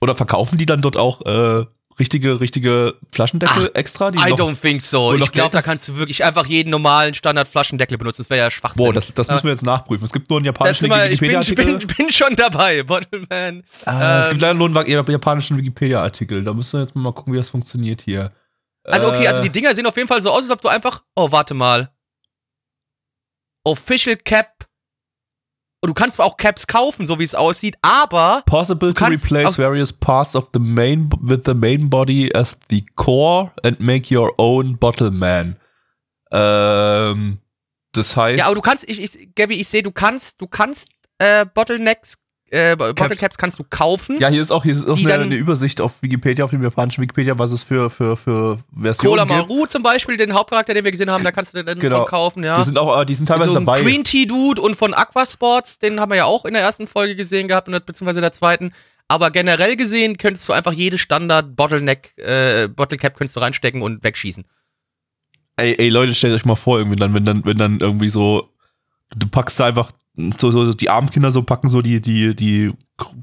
[0.00, 1.64] oder verkaufen die dann dort auch äh,
[1.98, 4.08] richtige, richtige Flaschendeckel Ach, extra?
[4.10, 5.14] I noch, don't think so.
[5.14, 8.22] Ich glaube, da kannst du wirklich einfach jeden normalen Standard-Flaschendeckel benutzen.
[8.22, 8.84] Das wäre ja Schwachsinn.
[8.84, 10.04] Boah, das, das müssen wir jetzt nachprüfen.
[10.04, 11.60] Es gibt nur einen japanischen Wikipedia-Artikel.
[11.60, 13.62] Ich bin, ich, bin, schon dabei, Bottleman.
[13.84, 16.42] Ah, ähm, es gibt leider nur einen japanischen Wikipedia-Artikel.
[16.42, 18.32] Da müssen wir jetzt mal gucken, wie das funktioniert hier.
[18.84, 21.02] Also okay, also die Dinger sehen auf jeden Fall so aus, als ob du einfach,
[21.16, 21.90] oh, warte mal.
[23.64, 24.66] Official Cap
[25.84, 29.58] Und du kannst zwar auch Caps kaufen, so wie es aussieht, aber Possible to replace
[29.58, 34.32] various parts of the main with the main body as the core and make your
[34.38, 35.56] own bottle man.
[36.32, 37.38] Ähm,
[37.92, 38.38] das heißt.
[38.38, 42.18] ja, aber du kannst, ich, ich Gabby, ich sehe, du kannst, du kannst äh, Bottlenecks,
[42.54, 44.18] äh, Bottle Caps kannst du kaufen.
[44.20, 47.02] ja, hier ist auch, hier ist auch eine, eine Übersicht auf Wikipedia, auf dem japanischen
[47.02, 49.48] Wikipedia, was es für, für, für Versionen Cola gibt.
[49.50, 52.00] Maru zum Beispiel, den Hauptcharakter, den wir gesehen haben, da kannst du dann Genau.
[52.00, 52.56] von kaufen, ja.
[52.56, 53.82] Die sind auch, äh, die sind teilweise so dabei.
[53.82, 57.16] Green Tea Dude und von Aquasports, den haben wir ja auch in der ersten Folge
[57.16, 58.72] gesehen gehabt, und beziehungsweise der zweiten.
[59.08, 63.82] Aber generell gesehen könntest du einfach jede Standard Bottleneck, äh, Bottle Cap könntest du reinstecken
[63.82, 64.44] und wegschießen.
[65.56, 68.48] Ey, ey, Leute, stellt euch mal vor, irgendwie dann, wenn dann, wenn dann irgendwie so,
[69.14, 69.92] du packst da einfach,
[70.38, 72.72] so, so, die armen Kinder so packen so die, die, die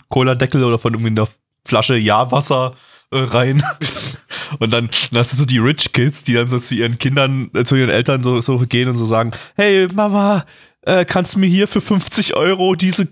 [0.10, 1.28] Cola-Deckel oder von irgendwie einer
[1.66, 2.74] Flasche Ja-Wasser
[3.12, 3.64] äh, rein.
[4.60, 7.50] und dann, dann hast du so die Rich Kids, die dann so zu ihren Kindern,
[7.54, 10.46] äh, zu ihren Eltern so, so gehen und so sagen, hey Mama,
[10.82, 13.08] äh, kannst du mir hier für 50 Euro diese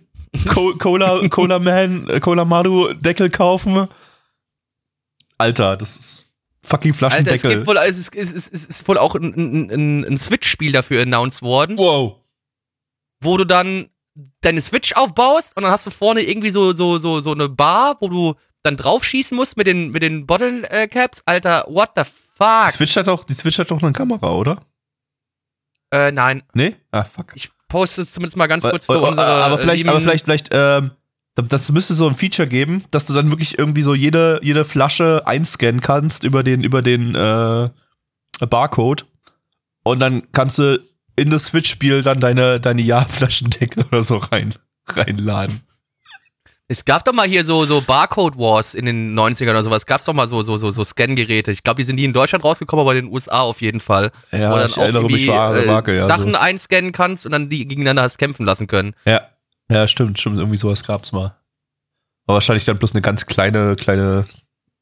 [0.48, 3.88] Co Cola, Cola Man, äh, Cola Maru Deckel kaufen?
[5.38, 6.32] Alter, das ist
[6.64, 7.56] fucking Alter, es Flaschendeckel.
[7.56, 10.72] gibt wohl, es ist, es ist, es ist wohl auch ein, ein, ein, ein Switch-Spiel
[10.72, 12.19] dafür announced worden, wow.
[13.22, 13.90] Wo du dann
[14.42, 17.98] deine Switch aufbaust und dann hast du vorne irgendwie so, so, so, so eine Bar,
[18.02, 21.22] wo du dann drauf schießen musst mit den, mit den Bottle äh, Caps.
[21.26, 22.10] Alter, what the Die
[22.44, 22.72] fuck?
[22.72, 24.60] Switch hat doch, die Switch hat doch eine Kamera, oder?
[25.92, 26.76] Äh, nein, Nee?
[26.92, 27.32] Ah, fuck.
[27.36, 29.26] ich poste es zumindest mal ganz kurz für Aber- unsere.
[29.28, 30.92] aber vielleicht, lieben- aber vielleicht, vielleicht, ähm,
[31.36, 35.24] das müsste so ein Feature geben, dass du dann wirklich irgendwie so jede, jede Flasche
[35.26, 37.70] einscannen kannst über den, über den äh,
[38.46, 39.06] Barcode.
[39.84, 40.84] Und dann kannst du
[41.20, 44.54] in das Switch-Spiel dann deine, deine Ja-Flaschendeckel oder so rein,
[44.88, 45.62] reinladen.
[46.72, 49.88] Es gab doch mal hier so, so Barcode Wars in den 90ern oder sowas.
[49.88, 51.52] Gab's doch mal so, so, so, so Scan-Geräte.
[51.52, 54.12] Ich glaube, die sind nie in Deutschland rausgekommen, aber in den USA auf jeden Fall.
[54.32, 56.08] Ja, Wo dann ich erinnere mich irgendwie, vage, äh, vage, ja.
[56.08, 56.38] Sachen so.
[56.38, 58.94] einscannen kannst und dann die gegeneinander hast kämpfen lassen können.
[59.06, 59.22] Ja,
[59.72, 60.38] ja, stimmt, stimmt.
[60.38, 61.36] Irgendwie sowas gab's mal.
[62.28, 64.28] Aber wahrscheinlich dann bloß eine ganz kleine, kleine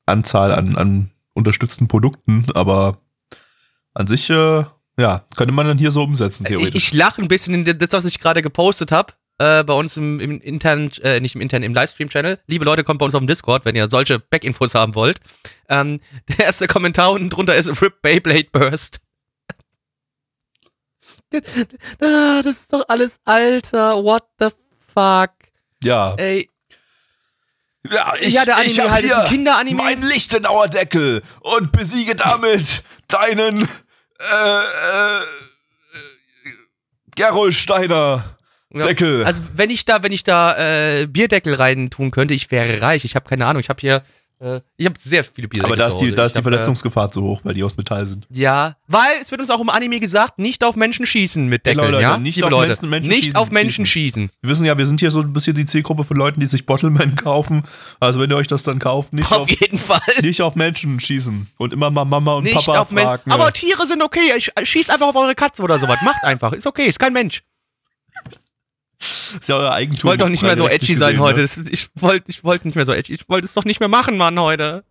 [0.05, 2.97] Anzahl an, an unterstützten Produkten, aber
[3.93, 4.65] an sich, äh,
[4.99, 6.75] ja, könnte man dann hier so umsetzen, Ich, theoretisch.
[6.87, 9.13] ich lache ein bisschen in das, was ich gerade gepostet habe.
[9.39, 12.39] Äh, bei uns im, im internen, äh, nicht im internen, im Livestream-Channel.
[12.47, 15.19] Liebe Leute, kommt bei uns auf den Discord, wenn ihr solche Back-Infos haben wollt.
[15.69, 18.97] Ähm, der erste Kommentar unten drunter ist RIP Beyblade Burst.
[22.01, 24.03] ah, das ist doch alles alter.
[24.03, 24.47] What the
[24.93, 25.31] fuck?
[25.83, 26.49] ja, Ey,
[27.91, 29.77] Ja, ich, ja, der ich Anime hab halt ist hier ein Kinderanime.
[29.83, 33.67] meinen Lichtenauer Deckel und besiege damit deinen
[34.19, 35.21] äh, äh,
[37.15, 38.37] Gerolsteiner
[38.73, 38.83] Ja.
[38.83, 39.23] Deckel.
[39.25, 40.57] Also wenn ich da, wenn ich da
[41.01, 43.05] äh, Bierdeckel rein tun könnte, ich wäre reich.
[43.05, 43.61] Ich habe keine Ahnung.
[43.61, 44.03] Ich habe hier,
[44.77, 45.65] ich habe sehr viele Bierdeckel.
[45.65, 48.05] aber da ist die, da ist die äh, Verletzungsgefahr zu hoch, weil die aus Metall
[48.05, 48.27] sind.
[48.29, 51.91] Ja, weil es wird uns auch im Anime gesagt, nicht auf Menschen schießen mit Deckeln,
[51.91, 52.17] Leute, ja?
[52.17, 54.21] nicht auf Leute, Menschen- Menschen nicht schießen- auf Menschen schießen.
[54.23, 54.31] schießen.
[54.41, 56.65] Wir wissen ja, wir sind hier so ein bisschen die Zielgruppe von Leuten, die sich
[56.65, 57.63] Bottleman kaufen.
[57.99, 59.99] Also wenn ihr euch das dann kauft, nicht Auf auf, jeden Fall.
[60.21, 63.31] nicht auf Menschen schießen und immer mal Mama und Nicht Papa fragen.
[63.31, 64.33] Aber Tiere sind okay.
[64.37, 65.97] Ich, schießt einfach auf eure Katze oder sowas.
[66.03, 66.53] Macht einfach.
[66.53, 66.85] Ist okay.
[66.85, 67.41] Ist kein Mensch.
[68.99, 69.97] Ist ja euer Eigentum.
[69.97, 71.41] Ich wollte doch nicht mehr so edgy sein gesehen, heute.
[71.41, 71.69] Ne?
[71.71, 73.13] Ich wollte ich wollt nicht mehr so edgy.
[73.13, 74.83] Ich wollte es doch nicht mehr machen, Mann, heute.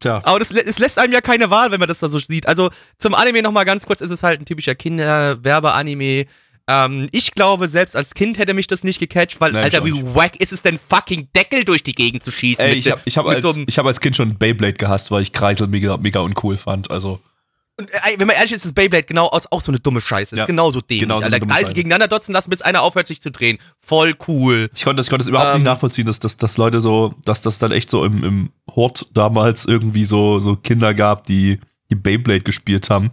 [0.00, 0.20] Tja.
[0.24, 2.46] Aber das, es lässt einem ja keine Wahl, wenn man das da so sieht.
[2.46, 6.26] Also zum Anime nochmal ganz kurz, ist es halt ein typischer Kinderwerbe-Anime.
[6.68, 10.02] Ähm, ich glaube, selbst als Kind hätte mich das nicht gecatcht, weil, Nein, Alter, wie
[10.14, 12.64] wack ist es denn, fucking Deckel durch die Gegend zu schießen?
[12.64, 15.22] Ey, ich habe ich hab als, so ich hab als Kind schon Beyblade gehasst, weil
[15.22, 16.90] ich Kreisel mega, mega uncool fand.
[16.90, 17.20] Also,
[17.78, 20.34] Und, äh, wenn man ehrlich ist, ist Beyblade genau aus, auch so eine dumme Scheiße.
[20.34, 21.02] Ja, ist genauso dämlich.
[21.02, 21.74] genau so Alter, Scheiße.
[21.74, 23.58] gegeneinander dotzen lassen, bis einer aufhört, sich zu drehen.
[23.80, 24.70] Voll cool.
[24.74, 25.56] ich konnte das, ich konnte das überhaupt Ähm.
[25.56, 29.06] nicht nachvollziehen, dass, dass, dass Leute so, dass das dann echt so im, im Hort
[29.12, 31.60] damals irgendwie so, so Kinder gab, die,
[31.90, 33.10] die Beyblade gespielt haben.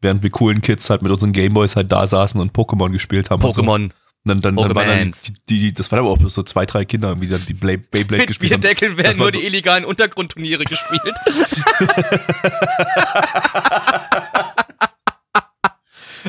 [0.00, 3.40] Während wir coolen Kids halt mit unseren Gameboys halt da saßen und Pokémon gespielt haben.
[3.40, 3.90] Pokémon.
[4.24, 5.12] Dann, dann, dann waren dann
[5.48, 8.18] die, die, das waren aber auch bloß so zwei, drei Kinder, die dann die Beyblade
[8.18, 8.60] Mit gespielt haben.
[8.60, 11.02] Bierdeckeln Das werden nur so- die illegalen Untergrundturniere gespielt.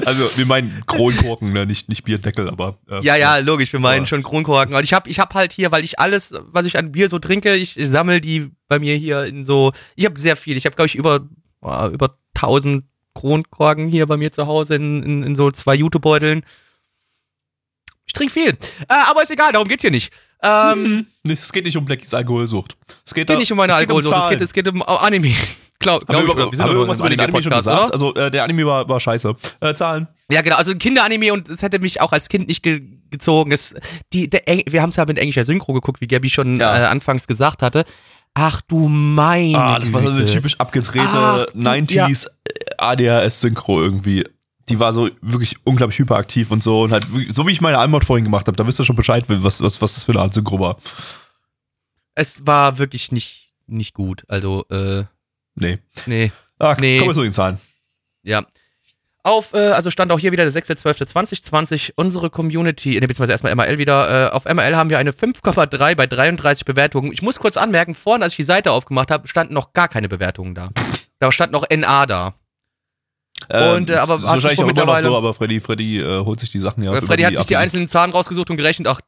[0.05, 1.67] Also, wir meinen Kronkorken, ne?
[1.67, 2.79] nicht, nicht Bierdeckel, aber.
[2.89, 4.75] äh, ja, ja, logisch, wir meinen schon Kronkorken.
[4.75, 7.19] Und ich hab, ich hab halt hier, weil ich alles, was ich an Bier so
[7.19, 10.57] trinke, ich sammle die bei mir hier in so, ich habe sehr viel.
[10.57, 11.27] Ich habe, glaube ich, über,
[11.61, 16.43] oh, über 1000 Kronkorken hier bei mir zu Hause in, in, in so zwei Jutebeuteln.
[18.05, 18.49] Ich trinke viel.
[18.49, 18.55] Äh,
[19.09, 20.13] aber ist egal, darum geht's hier nicht.
[20.41, 21.07] Ähm, Mhm.
[21.23, 22.75] Nee, Es geht nicht um Blackies Alkoholsucht.
[23.05, 24.37] Es geht, geht da- nicht um meine es Alkoholsucht, es Zahlen.
[24.37, 25.31] geht, es geht um Anime.
[25.79, 27.83] Glaub, Haben glaub wir, sind doch irgendwas über den Anime schon Anime-Podcast, gesagt?
[27.83, 27.93] oder?
[27.93, 29.35] Also, äh, der Anime war, war scheiße.
[29.59, 30.07] Äh, Zahlen.
[30.31, 33.51] Ja, genau, also ein Kinderanime und es hätte mich auch als Kind nicht ge gezogen.
[33.51, 33.75] Es,
[34.13, 36.83] die, der, wir haben es ja mit englischer Synchro geguckt, wie Gabby schon Ja.
[36.83, 37.83] äh, anfangs gesagt hatte.
[38.33, 40.31] Ach du meine Ah, das war so eine Güte.
[40.33, 42.27] typisch abgedrehte Ach, du- 90s
[42.77, 44.23] ADHS-Synchro irgendwie.
[44.69, 48.05] Die war so wirklich unglaublich hyperaktiv und so und halt so wie ich meine Antwort
[48.05, 50.33] vorhin gemacht habe, da wisst ihr schon Bescheid, was, was, was das für eine Art
[50.33, 50.77] Synchro war.
[52.15, 54.23] Es war wirklich nicht, nicht gut.
[54.27, 55.03] Also, äh,
[55.55, 55.79] Nee.
[56.05, 56.31] nee.
[56.59, 56.97] Ah, Nee.
[56.97, 57.59] kommen wir zu den Zahlen.
[58.23, 58.45] Ja.
[59.25, 63.77] Auf, äh, also stand auch hier wieder der 6.12.2020, unsere Community, ne, beziehungsweise erstmal MRL
[63.77, 64.27] wieder.
[64.27, 67.13] Äh, auf MRL haben wir eine 5,3 bei 33 Bewertungen.
[67.13, 70.09] Ich muss kurz anmerken, vorhin, als ich die Seite aufgemacht habe, standen noch gar keine
[70.09, 70.71] Bewertungen da.
[71.19, 72.33] Da stand noch NA da.
[73.49, 76.39] Und, äh, aber das ist wahrscheinlich auch immer noch so, aber Freddy, Freddy äh, holt
[76.39, 77.01] sich die Sachen ja.
[77.01, 78.87] Freddy hat sich die einzelnen Zahlen rausgesucht und gerechnet.
[78.87, 78.99] Ach,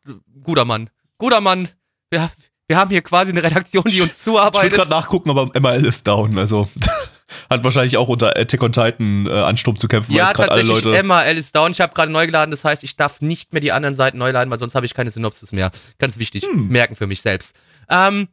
[0.43, 0.89] guter Mann.
[1.17, 1.69] Guter Mann.
[2.09, 2.29] Wir,
[2.67, 4.73] wir haben hier quasi eine Redaktion, die uns Ich will zuarbeitet.
[4.73, 6.37] gerade nachgucken, aber MRL ist down.
[6.37, 6.67] Also
[7.49, 10.85] hat wahrscheinlich auch unter Attack on Titan äh, Ansturm zu kämpfen, Ja, gerade alle tatsächlich,
[10.85, 11.03] Leute.
[11.03, 11.71] MRL ist down.
[11.71, 14.31] Ich habe gerade neu geladen, das heißt, ich darf nicht mehr die anderen Seiten neu
[14.31, 15.71] laden, weil sonst habe ich keine Synopsis mehr.
[15.97, 16.43] Ganz wichtig.
[16.43, 16.67] Hm.
[16.69, 17.55] Merken für mich selbst.
[17.89, 18.27] Ähm,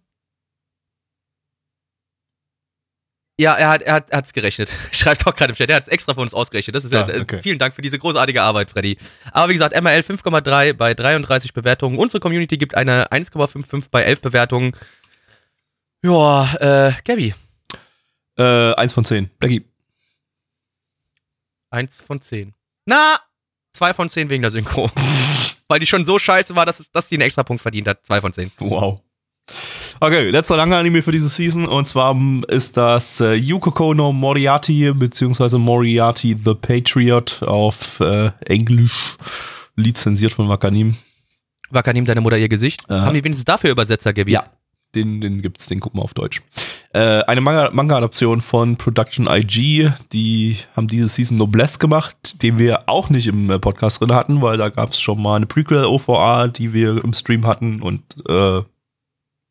[3.41, 4.71] ja, er hat er hat hat's gerechnet.
[4.93, 6.75] Schreibt auch gerade im Chat, er hat es extra für uns ausgerechnet.
[6.77, 7.41] Das ist ja, Ah, äh, okay.
[7.43, 8.97] vielen Dank für diese großartige Arbeit, Freddy.
[9.33, 11.99] Aber wie gesagt, MRL 5,3 bei 33 Bewertungen.
[11.99, 14.73] Unsere Community gibt eine 1,55 bei 11 Bewertungen.
[16.05, 16.55] Ja,
[16.89, 17.35] äh, Gabby,
[18.37, 19.31] Äh, eins von zehn.
[19.39, 19.65] Becky.
[21.71, 22.55] 1 von 10.
[22.87, 23.19] Na,
[23.73, 24.91] 2 von 10 wegen der Synchro.
[25.69, 28.05] Weil die schon so scheiße war, dass, es, dass die einen extra Punkt verdient hat.
[28.05, 28.53] 2 von 10.
[28.59, 29.01] Wow.
[30.03, 34.13] Okay, letzter langer Anime für diese Season und zwar mm, ist das äh, Yukiko no
[34.13, 39.17] Moriarty beziehungsweise Moriarty the Patriot auf äh, Englisch
[39.77, 40.97] lizenziert von Wakanim.
[41.71, 42.81] Wakanim deine Mutter ihr Gesicht.
[42.91, 43.03] Aha.
[43.03, 44.33] Haben die wenigstens dafür Übersetzer, Gabi?
[44.33, 44.43] Ja.
[44.97, 46.43] Den, den gibt's, den gucken wir auf Deutsch.
[46.93, 52.89] Äh, eine Manga- Manga-Adaption von Production IG, die haben diese Season Noblesse gemacht, den wir
[52.89, 56.73] auch nicht im äh, Podcast drin hatten, weil da gab's schon mal eine Prequel-OVA, die
[56.73, 58.63] wir im Stream hatten und, äh,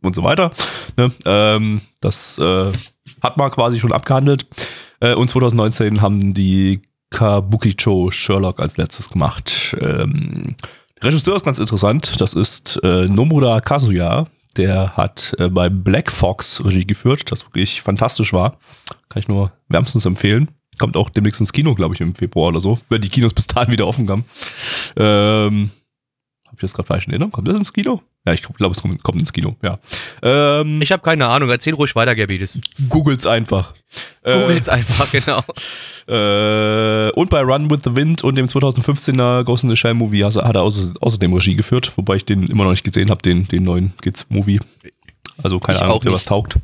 [0.01, 0.51] und so weiter.
[0.97, 1.11] Ne?
[1.25, 2.71] Ähm, das äh,
[3.21, 4.47] hat man quasi schon abgehandelt.
[4.99, 9.75] Äh, und 2019 haben die Kabukicho Sherlock als letztes gemacht.
[9.79, 10.55] Ähm,
[11.03, 12.19] Regisseur ist ganz interessant.
[12.19, 14.27] Das ist äh, Nomura Kazuya.
[14.57, 18.57] Der hat äh, bei Black Fox Regie geführt, das wirklich fantastisch war.
[19.09, 20.49] Kann ich nur wärmstens empfehlen.
[20.77, 23.47] Kommt auch demnächst ins Kino, glaube ich, im Februar oder so, wenn die Kinos bis
[23.47, 24.25] dahin wieder offen haben.
[24.97, 25.69] Ähm,
[26.51, 27.31] Habe ich das gerade falsch in Erinnerung?
[27.31, 28.01] Kommt das ins Kino?
[28.25, 29.79] Ja, ich glaube, es kommt, kommt ins Kino, ja.
[30.21, 31.49] Ähm, Ich habe keine Ahnung.
[31.49, 32.39] Erzähl ruhig weiter, Gabi.
[32.39, 32.57] Das
[32.89, 33.73] Googles einfach.
[34.23, 35.39] Äh, googelt's einfach, genau.
[36.07, 40.23] Äh, und bei Run with the Wind und dem 2015er Ghost in the Shell Movie
[40.25, 43.47] hat er er außerdem Regie geführt, wobei ich den immer noch nicht gesehen habe, den,
[43.47, 44.59] den neuen Kids Movie.
[45.41, 46.57] Also keine Ich Ahnung, ob der was taugt.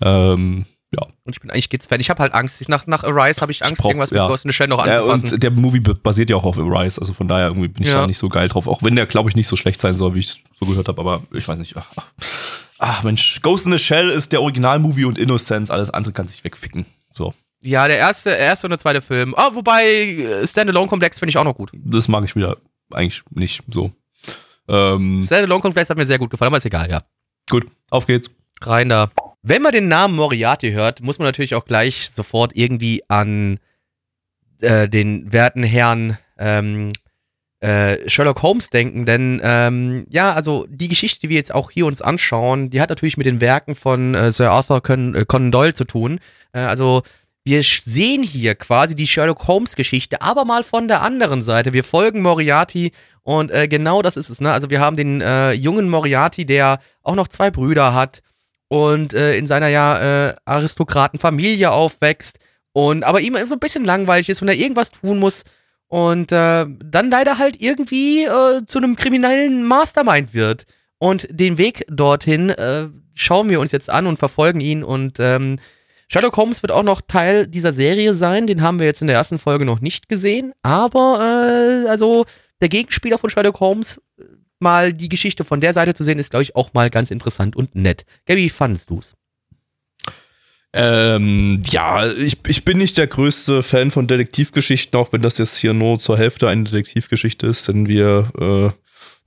[0.00, 1.02] Ähm, ja.
[1.24, 2.00] Und ich bin eigentlich Kids-Fan.
[2.00, 2.60] Ich habe halt Angst.
[2.60, 4.28] Ich, nach, nach Arise habe ich Angst, brauch- irgendwas mit ja.
[4.28, 4.98] Ghost in the Shell noch ja.
[4.98, 5.34] anzufassen.
[5.34, 8.00] Und der Movie basiert ja auch auf Rise, also von daher irgendwie bin ich Ja.
[8.02, 8.66] da nicht so geil drauf.
[8.66, 11.00] Auch wenn der, glaube ich, nicht so schlecht sein soll, wie ich so gehört habe,
[11.00, 11.76] aber ich weiß nicht.
[11.76, 11.86] Ach,
[12.78, 13.02] ach.
[13.02, 16.86] Mensch, Ghost in the Shell ist der Original-Movie und Innocence, alles andere kann sich wegficken.
[17.12, 19.34] So, ja, der erste, erste und der zweite Film.
[19.36, 21.70] Ah, wobei äh, Standalone-Komplex finde ich auch noch gut.
[21.74, 22.56] das mag ich wieder
[22.90, 23.92] eigentlich nicht so.
[24.68, 27.02] Ähm, Standalone-Komplex hat mir sehr gut gefallen, aber ist egal, ja.
[27.48, 28.30] gut, auf geht's.
[28.62, 29.10] Rein da.
[29.42, 33.58] Wenn man den Namen Moriarty hört, muss man natürlich auch gleich sofort irgendwie an
[34.60, 36.90] äh, den werten Herrn ähm,
[37.58, 41.86] äh, Sherlock Holmes denken, denn ähm, ja, also die Geschichte, die wir jetzt auch hier
[41.86, 45.52] uns anschauen, die hat natürlich mit den Werken von äh, Sir Arthur Con äh, Conan
[45.52, 46.18] Doyle zu tun.
[46.52, 47.02] Äh, also
[47.44, 51.72] wir sehen hier quasi die Sherlock Holmes Geschichte, aber mal von der anderen Seite.
[51.72, 54.40] Wir folgen Moriarty und äh, genau das ist es.
[54.40, 54.52] Ne?
[54.52, 58.22] Also wir haben den äh, jungen Moriarty, der auch noch zwei Brüder hat
[58.72, 62.38] und äh, in seiner ja äh, Aristokratenfamilie aufwächst
[62.72, 65.44] und aber ihm so ein bisschen langweilig ist und er irgendwas tun muss
[65.88, 70.64] und äh, dann leider halt irgendwie äh, zu einem kriminellen Mastermind wird.
[70.96, 75.58] Und den Weg dorthin äh, schauen wir uns jetzt an und verfolgen ihn und ähm,
[76.08, 78.46] Sherlock Holmes wird auch noch Teil dieser Serie sein.
[78.46, 80.52] Den haben wir jetzt in der ersten Folge noch nicht gesehen.
[80.62, 82.26] Aber, äh, also,
[82.60, 84.00] der Gegenspieler von Sherlock Holmes,
[84.62, 87.56] mal die Geschichte von der Seite zu sehen, ist, glaube ich, auch mal ganz interessant
[87.56, 88.06] und nett.
[88.26, 89.14] Gabby, wie fandest du's?
[90.74, 95.58] Ähm, ja, ich, ich bin nicht der größte Fan von Detektivgeschichten, auch wenn das jetzt
[95.58, 98.70] hier nur zur Hälfte eine Detektivgeschichte ist, denn wir, äh,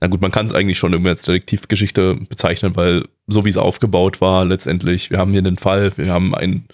[0.00, 3.56] na gut, man kann es eigentlich schon irgendwie als Detektivgeschichte bezeichnen, weil so wie es
[3.56, 6.64] aufgebaut war, letztendlich, wir haben hier einen Fall, wir haben ein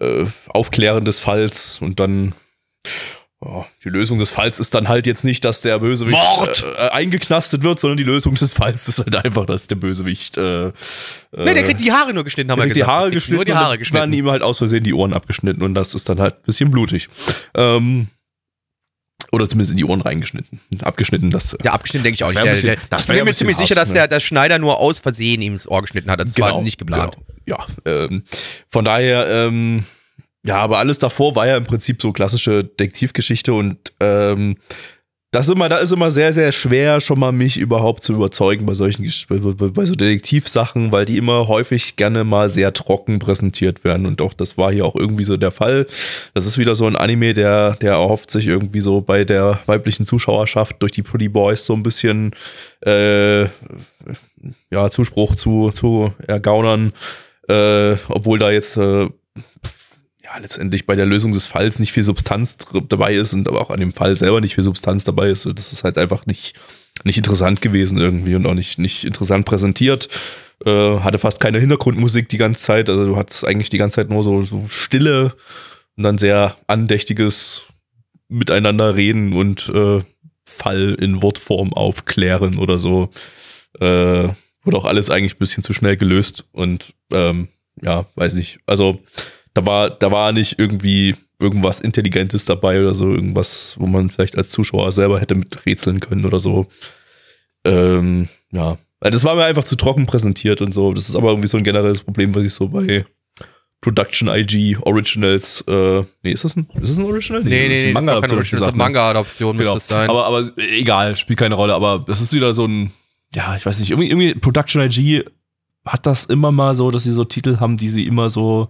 [0.00, 2.32] äh, Aufklären des Falls und dann
[3.40, 6.90] oh, die Lösung des Falls ist dann halt jetzt nicht, dass der Bösewicht äh, äh,
[6.90, 10.72] eingeknastet wird, sondern die Lösung des Falls ist halt einfach, dass der Bösewicht äh, nee,
[11.32, 12.96] der äh, kriegt die Haare nur geschnitten, haben wir kriegt die gesagt.
[12.96, 14.00] Haare geschnitten, Nur die Haare geschnitten.
[14.00, 16.70] werden ihm halt aus Versehen die Ohren abgeschnitten und das ist dann halt ein bisschen
[16.70, 17.08] blutig.
[17.54, 18.08] Ähm,
[19.30, 20.60] oder zumindest in die Ohren reingeschnitten.
[20.80, 21.56] Abgeschnitten, das.
[21.62, 22.42] Ja, abgeschnitten denke ich auch nicht.
[22.42, 23.96] Der, der, das ich bin mir ziemlich sicher, dass ne?
[23.96, 26.20] der, der Schneider nur aus Versehen ihm das Ohr geschnitten hat.
[26.20, 27.16] Das war nicht geplant.
[27.16, 27.26] Genau.
[27.46, 28.22] Ja, ähm,
[28.68, 29.84] von daher, ähm,
[30.44, 34.56] Ja, aber alles davor war ja im Prinzip so klassische Detektivgeschichte und ähm,
[35.30, 38.64] das ist immer, da ist immer sehr, sehr schwer, schon mal mich überhaupt zu überzeugen
[38.64, 39.36] bei solchen, bei,
[39.68, 44.06] bei so Detektivsachen, weil die immer häufig gerne mal sehr trocken präsentiert werden.
[44.06, 45.86] Und auch das war hier auch irgendwie so der Fall.
[46.32, 50.06] Das ist wieder so ein Anime, der, der erhofft sich irgendwie so bei der weiblichen
[50.06, 52.34] Zuschauerschaft durch die Pretty Boys so ein bisschen
[52.86, 53.42] äh,
[54.70, 56.94] ja, Zuspruch zu, zu ergaunern,
[57.48, 59.08] äh, obwohl da jetzt äh,
[60.28, 62.58] ja, letztendlich bei der Lösung des Falls nicht viel Substanz
[62.88, 65.46] dabei ist und aber auch an dem Fall selber nicht viel Substanz dabei ist.
[65.46, 66.54] Das ist halt einfach nicht,
[67.04, 70.08] nicht interessant gewesen irgendwie und auch nicht, nicht interessant präsentiert.
[70.66, 72.90] Äh, hatte fast keine Hintergrundmusik die ganze Zeit.
[72.90, 75.34] Also du hattest eigentlich die ganze Zeit nur so, so Stille
[75.96, 77.62] und dann sehr andächtiges
[78.28, 80.00] Miteinander reden und äh,
[80.44, 83.10] Fall in Wortform aufklären oder so.
[83.80, 84.28] Äh,
[84.64, 87.48] wurde auch alles eigentlich ein bisschen zu schnell gelöst und ähm,
[87.80, 88.58] ja, weiß nicht.
[88.66, 89.00] Also
[89.58, 94.36] da war, da war nicht irgendwie irgendwas Intelligentes dabei oder so, irgendwas, wo man vielleicht
[94.38, 96.66] als Zuschauer selber hätte mit rätseln können oder so.
[97.64, 98.78] Ähm, ja.
[99.00, 100.92] Weil Das war mir einfach zu trocken präsentiert und so.
[100.92, 103.04] Das ist aber irgendwie so ein generelles Problem, was ich so bei
[103.80, 107.42] Production IG Originals, äh, nee, ist das ein, ist das ein Original?
[107.42, 108.84] Nee, nee, nee, das ist doch keine Manga-Adaption, Original, das ist gesagt, eine ne?
[108.84, 109.76] Manga-Adoption, müsste Genau.
[109.76, 110.10] es sein.
[110.10, 111.74] Aber, aber egal, spielt keine Rolle.
[111.74, 112.90] Aber das ist wieder so ein,
[113.34, 115.24] ja, ich weiß nicht, irgendwie, irgendwie Production IG
[115.84, 118.68] hat das immer mal so, dass sie so Titel haben, die sie immer so,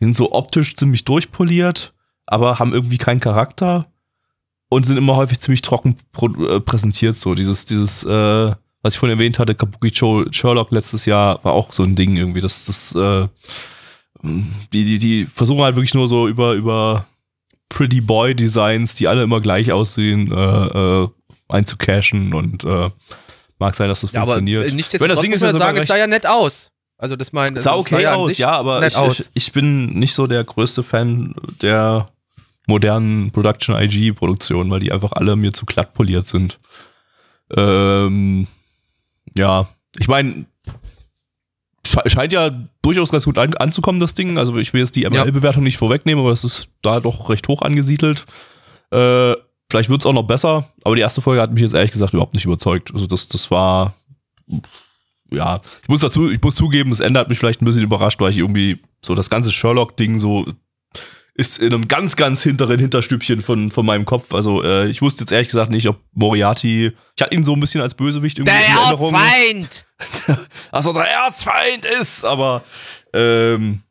[0.00, 1.92] sind so optisch ziemlich durchpoliert,
[2.26, 3.86] aber haben irgendwie keinen Charakter
[4.68, 7.16] und sind immer häufig ziemlich trocken äh, präsentiert.
[7.16, 11.72] So dieses, dieses, äh, was ich vorhin erwähnt hatte, Kabuki Sherlock letztes Jahr war auch
[11.72, 12.40] so ein Ding irgendwie.
[12.40, 13.28] Das, das, äh,
[14.22, 17.06] die, die, die versuchen halt wirklich nur so über, über
[17.68, 21.08] Pretty Boy Designs, die alle immer gleich aussehen, äh, äh,
[21.48, 22.90] einzucashen und äh,
[23.58, 24.70] mag sein, dass das ja, aber funktioniert.
[24.70, 26.70] äh, nicht Wenn das Ding ist ja sagen, es sah ja nett aus.
[27.00, 29.20] Also das meine sah okay an aus, ja, aber ich, aus.
[29.20, 32.10] ich, ich bin nicht so der größte Fan der
[32.66, 36.58] modernen Production IG Produktion, weil die einfach alle mir zu glatt poliert sind.
[37.56, 38.46] Ähm,
[39.34, 39.66] ja,
[39.98, 40.44] ich meine,
[41.86, 42.50] sche scheint ja
[42.82, 44.36] durchaus ganz gut an anzukommen, das Ding.
[44.36, 47.62] Also ich will jetzt die ML-Bewertung nicht vorwegnehmen, aber es ist da doch recht hoch
[47.62, 48.26] angesiedelt.
[48.90, 49.34] Äh,
[49.70, 52.12] vielleicht wird es auch noch besser, aber die erste Folge hat mich jetzt ehrlich gesagt
[52.12, 52.92] überhaupt nicht überzeugt.
[52.92, 53.94] Also das, das war
[55.30, 58.20] ja, ich muss dazu, ich muss zugeben, das Ende hat mich vielleicht ein bisschen überrascht,
[58.20, 60.46] weil ich irgendwie so das ganze Sherlock-Ding so
[61.34, 64.34] ist in einem ganz, ganz hinteren Hinterstübchen von, von meinem Kopf.
[64.34, 67.60] Also äh, ich wusste jetzt ehrlich gesagt nicht, ob Moriarty, ich hatte ihn so ein
[67.60, 69.14] bisschen als Bösewicht irgendwie in Erinnerung.
[69.14, 69.86] Erzfeind!
[70.70, 72.62] Also der Erzfeind ist, aber
[73.12, 73.82] ähm,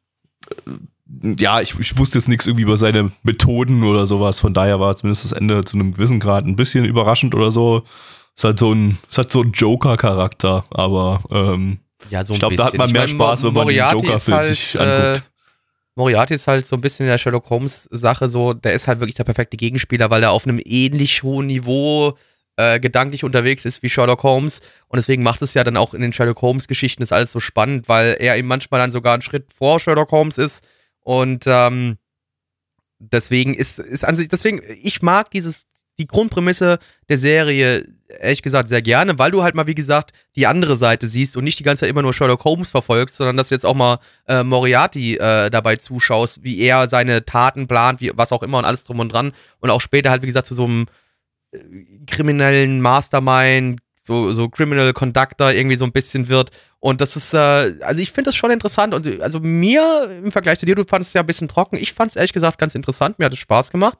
[1.39, 4.39] ja, ich, ich wusste jetzt nichts irgendwie über seine Methoden oder sowas.
[4.39, 7.83] Von daher war zumindest das Ende zu einem gewissen Grad ein bisschen überraschend oder so.
[8.35, 12.55] Es hat so ein, hat so einen Joker-Charakter, aber ähm, Ja, so ich ein glaube,
[12.55, 14.79] da hat man Ich mehr meine, Spaß, wenn man den Moriarty ist Joker-Film halt, sich
[14.79, 15.17] anguckt.
[15.17, 15.21] Äh,
[15.95, 19.15] Moriarty ist halt so ein bisschen in der Sherlock Holmes-Sache so, der ist halt wirklich
[19.15, 22.17] der perfekte Gegenspieler, weil er auf einem ähnlich hohen Niveau
[22.55, 24.61] äh, gedanklich unterwegs ist wie Sherlock Holmes.
[24.87, 27.89] Und deswegen macht es ja dann auch in den Sherlock Holmes-Geschichten ist alles so spannend,
[27.89, 30.63] weil er eben manchmal dann sogar einen Schritt vor Sherlock Holmes ist.
[31.01, 31.97] Und ähm,
[32.99, 35.67] deswegen ist, ist an sich, deswegen, ich mag dieses,
[35.99, 36.79] die Grundprämisse
[37.09, 41.07] der Serie, ehrlich gesagt, sehr gerne, weil du halt mal, wie gesagt, die andere Seite
[41.07, 43.65] siehst und nicht die ganze Zeit immer nur Sherlock Holmes verfolgst, sondern dass du jetzt
[43.65, 48.41] auch mal äh, Moriarty äh, dabei zuschaust, wie er seine Taten plant, wie, was auch
[48.41, 49.33] immer und alles drum und dran.
[49.59, 50.87] Und auch später halt, wie gesagt, zu so einem
[51.51, 51.59] äh,
[52.07, 56.49] kriminellen Mastermind, so, so Criminal Conductor irgendwie so ein bisschen wird.
[56.79, 58.93] Und das ist, äh, also ich finde das schon interessant.
[58.95, 61.75] Und also mir im Vergleich zu dir, du fandest es ja ein bisschen trocken.
[61.75, 63.19] Ich fand es ehrlich gesagt ganz interessant.
[63.19, 63.99] Mir hat es Spaß gemacht.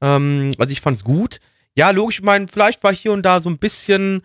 [0.00, 1.40] Ähm, also ich fand es gut.
[1.76, 4.22] Ja, logisch, ich meine, vielleicht war hier und da so ein bisschen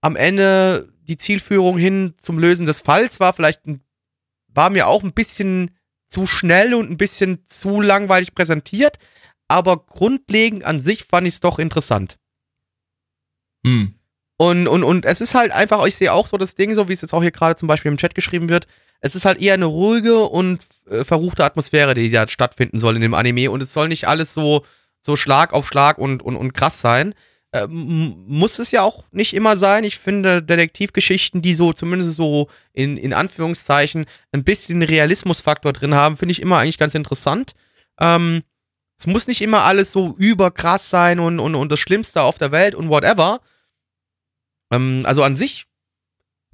[0.00, 3.82] am Ende die Zielführung hin zum Lösen des Falls war vielleicht ein,
[4.48, 5.70] war mir auch ein bisschen
[6.08, 8.98] zu schnell und ein bisschen zu langweilig präsentiert,
[9.48, 12.18] aber grundlegend an sich fand ich es doch interessant.
[13.64, 13.94] Hm.
[14.36, 16.92] Und, und, und es ist halt einfach, ich sehe auch so das Ding, so wie
[16.92, 18.66] es jetzt auch hier gerade zum Beispiel im Chat geschrieben wird,
[19.00, 23.02] es ist halt eher eine ruhige und äh, verruchte Atmosphäre, die da stattfinden soll in
[23.02, 23.50] dem Anime.
[23.50, 24.64] Und es soll nicht alles so,
[25.00, 27.14] so Schlag auf Schlag und, und, und krass sein.
[27.54, 29.84] Ähm, muss es ja auch nicht immer sein.
[29.84, 36.16] Ich finde Detektivgeschichten, die so zumindest so in, in Anführungszeichen ein bisschen Realismusfaktor drin haben,
[36.16, 37.52] finde ich immer eigentlich ganz interessant.
[38.00, 38.42] Ähm,
[38.98, 42.52] es muss nicht immer alles so überkrass sein und, und, und das Schlimmste auf der
[42.52, 43.40] Welt und whatever.
[44.72, 45.66] Ähm, also an sich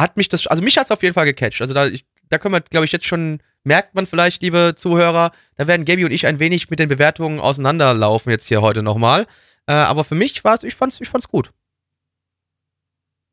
[0.01, 1.61] hat mich das, also mich hat es auf jeden Fall gecatcht.
[1.61, 5.33] Also da, ich, da können wir, glaube ich, jetzt schon, merkt man vielleicht, liebe Zuhörer,
[5.57, 9.27] da werden Gaby und ich ein wenig mit den Bewertungen auseinanderlaufen jetzt hier heute nochmal.
[9.67, 11.51] Äh, aber für mich war es, ich fand's, ich fand's gut.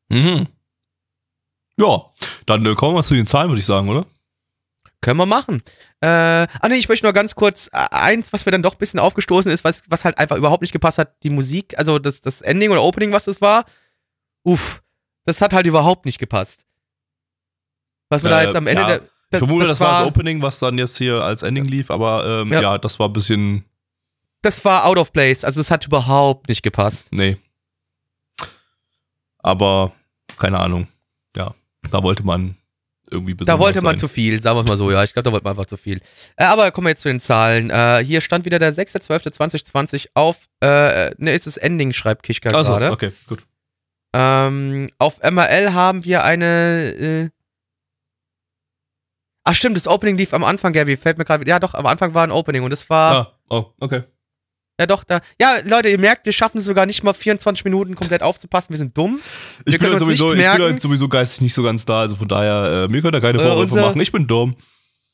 [0.10, 0.48] Mhm.
[1.78, 2.06] Ja,
[2.46, 4.06] dann äh, kommen wir zu den Zahlen, würde ich sagen, oder?
[5.02, 5.62] Können wir machen.
[6.02, 8.80] Äh, ah nee, ich möchte nur ganz kurz äh, eins, was mir dann doch ein
[8.80, 12.22] bisschen aufgestoßen ist, was, was halt einfach überhaupt nicht gepasst hat, die Musik, also das,
[12.22, 13.66] das Ending oder Opening, was das war.
[14.43, 14.82] Uff,
[15.26, 16.64] das hat halt überhaupt nicht gepasst.
[18.10, 18.88] Was wir da Äh, jetzt am Ende ja.
[18.88, 19.01] der.
[19.32, 22.53] Ich vermute, das, war das Opening, was dann jetzt hier als Ending lief, aber ähm,
[22.53, 22.62] Ja.
[22.62, 22.78] ja.
[22.78, 23.66] das war ein bisschen.
[24.43, 27.08] Das war out of place, also es hat überhaupt nicht gepasst.
[27.12, 27.38] Nee.
[29.39, 29.91] Aber,
[30.38, 30.88] keine Ahnung.
[31.36, 31.53] Ja,
[31.91, 32.56] da wollte man
[33.12, 33.99] irgendwie Da besonders wollte man sein.
[33.99, 35.03] zu viel, sagen wir es mal so, ja.
[35.03, 36.01] Ich glaube, da wollte man einfach zu viel.
[36.38, 37.70] Äh, aber kommen wir jetzt zu den Zahlen.
[37.70, 42.72] Äh, hier stand wieder der 6.12.2020 auf, äh, ne, ist es Ending, schreibt Kichka Achso,
[42.74, 42.91] gerade.
[42.91, 43.43] okay, gut.
[44.14, 47.32] Ähm, auf MRL haben wir eine.
[49.46, 50.98] Äh Ach stimmt, das Opening lief am Anfang, Gabby.
[50.98, 51.48] Fällt mir gerade.
[51.48, 53.14] Ja, doch, am Anfang war ein Opening und es war.
[53.16, 54.04] Ah, oh, okay.
[54.80, 55.22] Ja, doch, da.
[55.39, 58.72] Ja, Leute, ihr merkt, wir schaffen es sogar nicht mal 24 Minuten komplett aufzupassen.
[58.72, 59.20] Wir sind dumm.
[59.64, 61.64] Wir Ich bin, können halt uns sowieso, nichts ich bin halt sowieso geistig nicht so
[61.64, 64.02] ganz da, also von daher, äh, mir könnt ihr keine Äh, Vorwürfe unser- machen.
[64.02, 64.56] Ich bin dumm.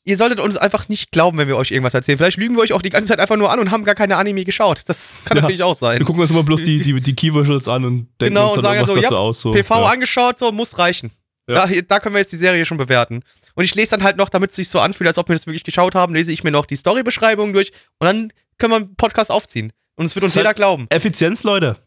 [0.04, 2.18] Ihr solltet uns einfach nicht glauben, wenn wir euch irgendwas erzählen.
[2.18, 4.16] Vielleicht lügen wir euch auch die ganze Zeit einfach nur an und haben gar keine
[4.16, 4.82] Anime geschaut.
[4.86, 5.42] Das kann Ja.
[5.42, 6.00] natürlich auch sein.
[6.00, 8.56] Wir gucken uns immer bloß die, die, die Key Visuals an und denken Genau, uns
[8.56, 9.40] und dann sagen irgendwas so, dazu ja, aus.
[9.42, 9.52] So.
[9.52, 9.82] PV ja.
[9.92, 11.12] angeschaut, so muss reichen.
[11.48, 11.66] Ja.
[11.66, 13.22] Da, da können wir jetzt die Serie schon bewerten.
[13.54, 15.46] Und ich lese dann halt noch, damit es sich so anfühlt, als ob wir das
[15.46, 18.94] wirklich geschaut haben, lese ich mir noch die Storybeschreibung durch und dann können wir einen
[18.96, 19.72] Podcast aufziehen.
[19.96, 20.86] Und es wird uns Das ist jeder halt- glauben.
[20.90, 21.78] Effizienz, Leute.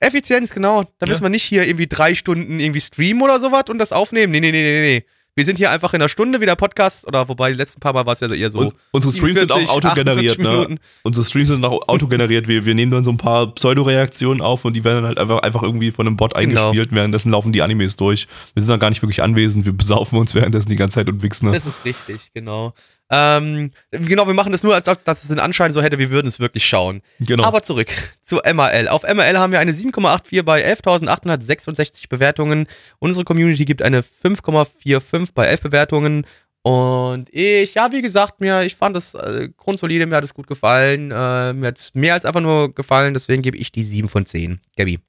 [0.00, 0.84] Effizienz, genau.
[0.98, 4.32] Da müssen wir nicht hier irgendwie drei Stunden irgendwie streamen oder sowas und das aufnehmen.
[4.32, 5.06] Nee, nee, nee, nee, nee.
[5.40, 8.04] Wir sind hier einfach in einer Stunde wieder Podcast, oder wobei die letzten paar Mal
[8.04, 8.58] war es ja eher so.
[8.58, 10.78] Und, unsere Streams sind auch 47, autogeneriert, 48 ne?
[11.02, 12.46] Unsere Streams sind auch autogeneriert.
[12.46, 15.38] Wir, wir nehmen dann so ein paar Pseudo-Reaktionen auf und die werden dann halt einfach,
[15.38, 16.66] einfach irgendwie von einem Bot Genau.
[16.68, 16.92] eingespielt.
[16.92, 18.28] Währenddessen laufen die Animes durch.
[18.52, 19.64] Wir sind dann gar nicht wirklich anwesend.
[19.64, 21.46] Wir besaufen uns währenddessen die ganze Zeit und wichsen.
[21.46, 21.52] Ne?
[21.52, 22.74] Das ist richtig, genau.
[23.10, 26.10] Ähm, genau, wir machen das nur, als ob dass es den Anschein so hätte, wir
[26.10, 27.02] würden es wirklich schauen.
[27.18, 27.44] Genau.
[27.44, 27.88] Aber zurück
[28.22, 28.88] zu MRL.
[28.88, 32.68] Auf MRL haben wir eine 7,84 bei 11.866 Bewertungen.
[33.00, 36.26] Unsere Community gibt eine 5,45 bei 11 Bewertungen.
[36.62, 40.46] Und ich, ja, wie gesagt, mir, ich fand das äh, grundsolide, mir hat es gut
[40.46, 41.10] gefallen.
[41.10, 44.26] Äh, mir hat es mehr als einfach nur gefallen, deswegen gebe ich die 7 von
[44.26, 44.60] 10.
[44.76, 45.00] Gabi.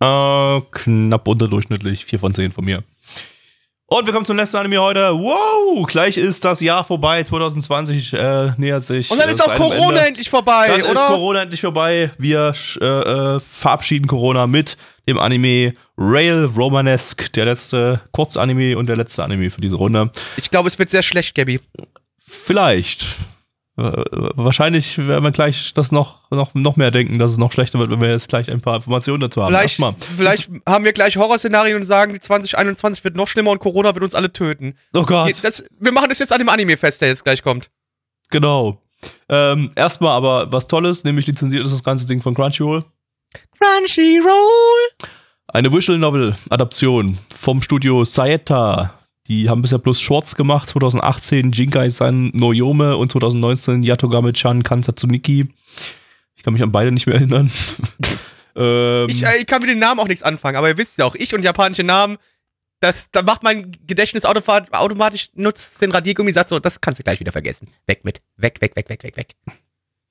[0.00, 2.04] Äh, knapp unterdurchschnittlich.
[2.04, 2.82] 4 von 10 von mir.
[3.92, 5.12] Und wir kommen zum letzten Anime heute.
[5.12, 7.22] Wow, gleich ist das Jahr vorbei.
[7.22, 9.10] 2020 äh, nähert sich.
[9.10, 10.06] Und dann äh, ist auch Corona Ende.
[10.06, 11.08] endlich vorbei, Dann ist oder?
[11.08, 12.10] Corona endlich vorbei.
[12.16, 17.30] Wir äh, äh, verabschieden Corona mit dem Anime Rail Romanesque.
[17.32, 20.10] Der letzte Kurzanime und der letzte Anime für diese Runde.
[20.38, 21.60] Ich glaube, es wird sehr schlecht, Gabi.
[22.26, 23.04] Vielleicht.
[23.74, 27.90] Wahrscheinlich werden wir gleich das noch, noch, noch mehr denken, dass es noch schlechter wird,
[27.90, 29.54] wenn wir jetzt gleich ein paar Informationen dazu haben.
[29.54, 29.80] Vielleicht,
[30.16, 34.14] vielleicht haben wir gleich Horrorszenarien und sagen, 2021 wird noch schlimmer und Corona wird uns
[34.14, 34.74] alle töten.
[34.92, 35.34] Oh Gott.
[35.42, 37.70] Das, wir machen das jetzt an dem Anime fest, der jetzt gleich kommt.
[38.30, 38.82] Genau.
[39.30, 42.84] Ähm, erstmal aber was Tolles, nämlich lizenziert ist das ganze Ding von Crunchyroll.
[43.58, 45.08] Crunchyroll.
[45.48, 49.01] Eine Visual Novel Adaption vom Studio Saeta.
[49.32, 55.48] Die haben bisher bloß Shorts gemacht, 2018 Jinkai-san no Yome und 2019 Yatogame-chan Kansatsuniki.
[56.36, 57.50] Ich kann mich an beide nicht mehr erinnern.
[58.56, 61.06] ähm, Ich, äh, ich kann mit den Namen auch nichts anfangen, aber ihr wisst ja
[61.06, 62.18] auch, ich und japanische Namen,
[62.80, 67.18] das, da macht mein Gedächtnis automatisch, nutzt den Radiergummi, sagt so, das kannst du gleich
[67.18, 67.68] wieder vergessen.
[67.86, 68.20] Weg mit.
[68.36, 69.28] Weg, weg, weg, weg, weg, weg.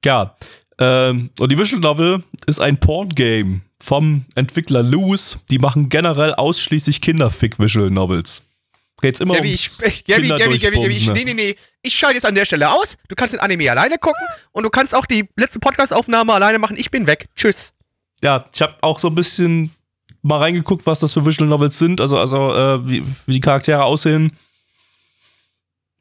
[0.03, 0.35] Ja.
[0.79, 5.37] Ähm, und die Visual Novel ist ein Porn-Game vom Entwickler Loose.
[5.51, 8.41] Die machen generell ausschließlich Kinderfick-Visual Novels.
[9.01, 11.55] Geht's immer Gabi, ums ich, Gabi, Gabi, Gabi, Gabi, ich, nee, nee, nee.
[11.81, 12.97] Ich schalte jetzt an der Stelle aus.
[13.07, 16.77] Du kannst den Anime alleine gucken und du kannst auch die letzte Podcast-Aufnahme alleine machen.
[16.77, 17.27] Ich bin weg.
[17.35, 17.73] Tschüss.
[18.23, 19.71] ja, ich habe auch so ein bisschen
[20.21, 23.83] mal reingeguckt, was das für Visual Novels sind, also, also äh, wie, wie die Charaktere
[23.83, 24.31] aussehen.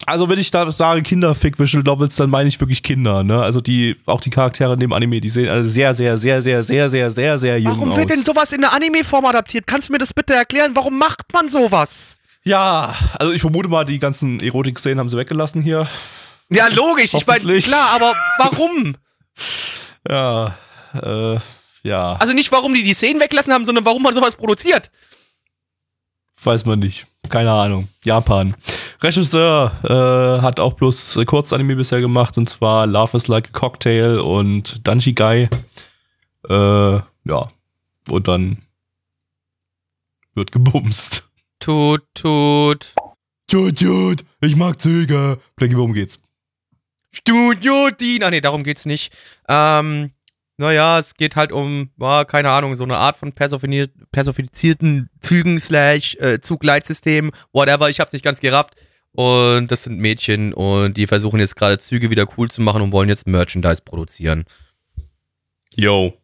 [0.06, 3.42] Also, wenn ich da sage Kinderfick Visual Novels, dann meine ich wirklich Kinder, ne?
[3.42, 6.62] Also die, auch die Charaktere in dem Anime, die sehen alle sehr, sehr, sehr, sehr,
[6.62, 7.98] sehr, sehr, sehr, sehr jung Warum aus.
[7.98, 9.66] wird denn sowas in der Anime-Form adaptiert?
[9.66, 10.72] Kannst du mir das bitte erklären?
[10.74, 12.16] Warum macht man sowas?
[12.44, 15.86] Ja, also ich vermute mal, die ganzen Erotik-Szenen haben sie weggelassen hier.
[16.52, 17.14] Ja, logisch.
[17.14, 18.96] Ich meine, klar, aber warum?
[20.08, 20.56] Ja,
[20.94, 21.38] äh,
[21.82, 24.90] ja, Also nicht, warum die die Szenen weglassen haben, sondern warum man sowas produziert.
[26.42, 27.06] weiß man nicht.
[27.28, 27.88] Keine Ahnung.
[28.04, 28.54] Japan.
[29.02, 33.58] Regisseur äh, hat auch bloß äh, Kurzanime bisher gemacht, und zwar Love is Like a
[33.58, 35.48] Cocktail und Dungy Guy.
[36.48, 37.50] Äh, ja.
[38.08, 38.58] Und dann
[40.34, 41.24] wird gebumst.
[41.60, 42.94] Tut, tut.
[43.46, 45.38] Tut, tut, ich mag Züge.
[45.56, 46.18] Blackie, worum geht's?
[47.12, 48.22] Studio Dean.
[48.22, 49.12] Ah, nee, darum geht's nicht.
[49.48, 50.12] Ähm,
[50.56, 55.58] naja, es geht halt um, ja, keine Ahnung, so eine Art von personifizier- personifizierten Zügen
[55.58, 58.74] slash äh, Zugleitsystem, whatever, ich hab's nicht ganz gerafft.
[59.12, 62.92] Und das sind Mädchen und die versuchen jetzt gerade Züge wieder cool zu machen und
[62.92, 64.44] wollen jetzt Merchandise produzieren.
[65.74, 66.14] Yo.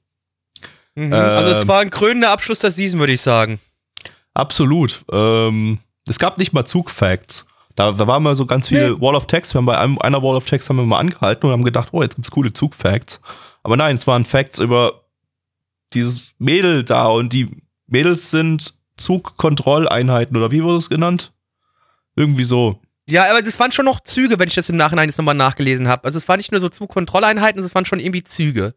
[0.94, 1.12] Mhm.
[1.12, 1.68] also es Ähm.
[1.68, 3.58] war ein krönender Abschluss der Season, würde ich sagen.
[4.36, 5.02] Absolut.
[5.10, 7.46] Ähm, es gab nicht mal Zugfacts.
[7.74, 9.54] Da, da waren mal so ganz viele Wall of Text.
[9.54, 11.88] Wir haben bei einem, einer Wall of Text haben wir mal angehalten und haben gedacht,
[11.92, 13.20] oh, jetzt gibt's coole Zugfacts.
[13.62, 15.04] Aber nein, es waren Facts über
[15.94, 17.48] dieses Mädel da und die
[17.86, 21.32] Mädels sind Zugkontrolleinheiten oder wie wurde es genannt?
[22.14, 22.80] Irgendwie so.
[23.08, 25.88] Ja, aber es waren schon noch Züge, wenn ich das im Nachhinein jetzt nochmal nachgelesen
[25.88, 26.04] habe.
[26.04, 28.74] Also es waren nicht nur so Zugkontrolleinheiten, es waren schon irgendwie Züge.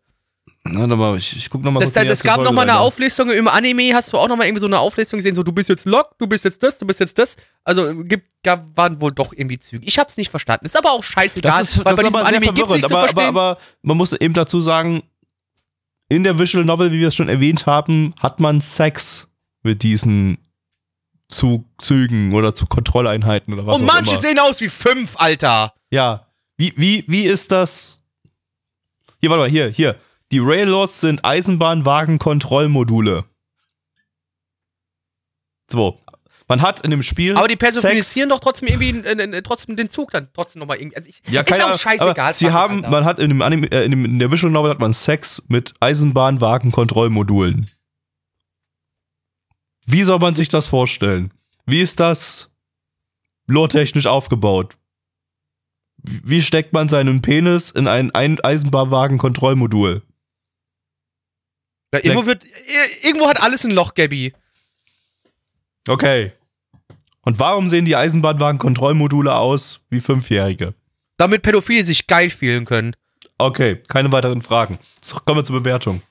[0.63, 2.79] Warte mal, ich, ich guck noch mal Das, kurz die das erste gab nochmal eine.
[2.79, 5.69] Auflistung im Anime, hast du auch nochmal irgendwie so eine Auflistung gesehen, so du bist
[5.69, 7.35] jetzt Lok, du bist jetzt das, du bist jetzt das.
[7.63, 9.85] Also gibt, gab, waren wohl doch irgendwie Züge.
[9.85, 10.65] Ich hab's nicht verstanden.
[10.65, 12.87] Ist aber auch scheißegal, Das ist, weil das bei ist diesem aber Anime gibt's nichts
[12.87, 13.27] zu Aber, aber, verstehen.
[13.29, 15.03] aber man muss eben dazu sagen,
[16.09, 19.27] in der Visual Novel, wie wir es schon erwähnt haben, hat man Sex
[19.63, 20.37] mit diesen
[21.29, 24.21] Zug, Zügen oder zu Kontrolleinheiten oder was Und auch manche immer.
[24.21, 25.73] sehen aus wie fünf, Alter.
[25.91, 26.25] Ja.
[26.57, 28.03] Wie, wie, wie ist das?
[29.21, 29.95] Hier, warte mal, hier, hier.
[30.31, 33.25] Die Railroads sind Eisenbahnwagen-Kontrollmodule.
[35.71, 35.99] So.
[36.47, 37.35] Man hat in dem Spiel.
[37.37, 40.77] Aber die Sex- personifizieren doch trotzdem irgendwie äh, äh, trotzdem den Zug dann trotzdem nochmal
[40.77, 40.95] irgendwie.
[40.97, 42.33] Also ich, Ja, ist keine auch scheißegal.
[42.33, 44.79] Sie haben, man hat in dem Anime, äh, in, dem, in der Visual Novel hat
[44.79, 47.69] man Sex mit Eisenbahnwagen-Kontrollmodulen.
[49.85, 51.31] Wie soll man sich das vorstellen?
[51.67, 52.49] Wie ist das
[53.47, 54.75] lore-technisch aufgebaut?
[56.01, 60.01] Wie steckt man seinen Penis in ein Eisenbahnwagen-Kontrollmodul?
[61.93, 64.33] Ja, irgendwo, wird, ir- irgendwo hat alles ein Loch, Gabby.
[65.87, 66.31] Okay.
[67.21, 70.73] Und warum sehen die Eisenbahnwagen-Kontrollmodule aus wie Fünfjährige?
[71.17, 72.95] Damit Pädophile sich geil fühlen können.
[73.37, 74.79] Okay, keine weiteren Fragen.
[75.25, 76.01] Kommen wir zur Bewertung.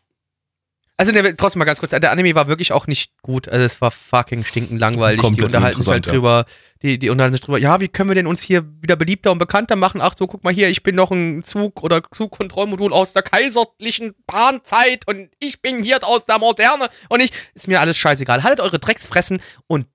[1.01, 3.49] Also der, trotzdem mal ganz kurz, der Anime war wirklich auch nicht gut.
[3.49, 5.21] Also es war fucking stinkend langweilig.
[5.21, 6.45] Komplett die unterhalten sich halt drüber,
[6.83, 9.39] die, die unterhalten sich drüber, ja, wie können wir denn uns hier wieder beliebter und
[9.39, 10.01] bekannter machen?
[10.01, 14.17] Ach so, guck mal hier, ich bin noch ein Zug- oder Zugkontrollmodul aus der kaiserlichen
[14.27, 18.43] Bahnzeit und ich bin hier aus der Moderne und ich, ist mir alles scheißegal.
[18.43, 19.87] Haltet eure Drecksfressen und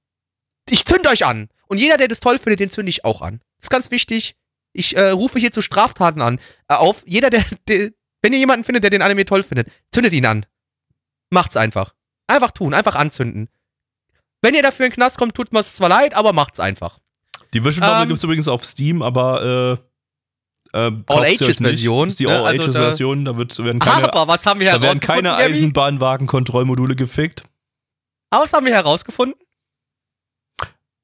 [0.69, 1.49] ich zünd euch an.
[1.67, 3.41] Und jeder, der das toll findet, den zünde ich auch an.
[3.57, 4.37] Das ist ganz wichtig.
[4.71, 6.39] Ich äh, rufe hier zu Straftaten an,
[6.69, 7.03] äh, auf.
[7.05, 7.91] Jeder, der, der,
[8.21, 10.45] wenn ihr jemanden findet, der den Anime toll findet, zündet ihn an.
[11.33, 11.93] Macht's einfach.
[12.27, 13.49] Einfach tun, einfach anzünden.
[14.41, 16.99] Wenn ihr dafür in den Knast kommt, tut mir es zwar leid, aber macht's einfach.
[17.53, 19.79] Die Visual Novel Ähm, gibt es übrigens auf Steam, aber
[20.73, 20.91] äh, äh.
[21.07, 22.35] All-Ages-Version, Ist die ne?
[22.37, 25.23] Also All-Ages-Version, da, wird, werden keine, aber was haben wir da werden herausgefunden?
[25.25, 25.35] keine?
[25.35, 27.43] Eisenbahnwagen-Kontrollmodule gefickt.
[28.29, 29.39] Aber was haben wir herausgefunden?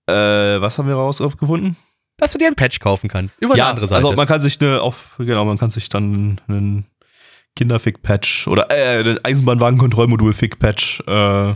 [0.08, 0.14] Äh,
[0.62, 1.76] was haben wir rausgefunden?
[2.18, 3.42] Dass du dir ein Patch kaufen kannst.
[3.42, 3.96] Über eine andere Seite.
[4.06, 6.86] also man kann sich eine auf, genau, man kann sich dann einen
[7.60, 11.56] Kinderfick-Patch oder äh, Eisenbahnwagenkontrollmodul Fick-Patch äh,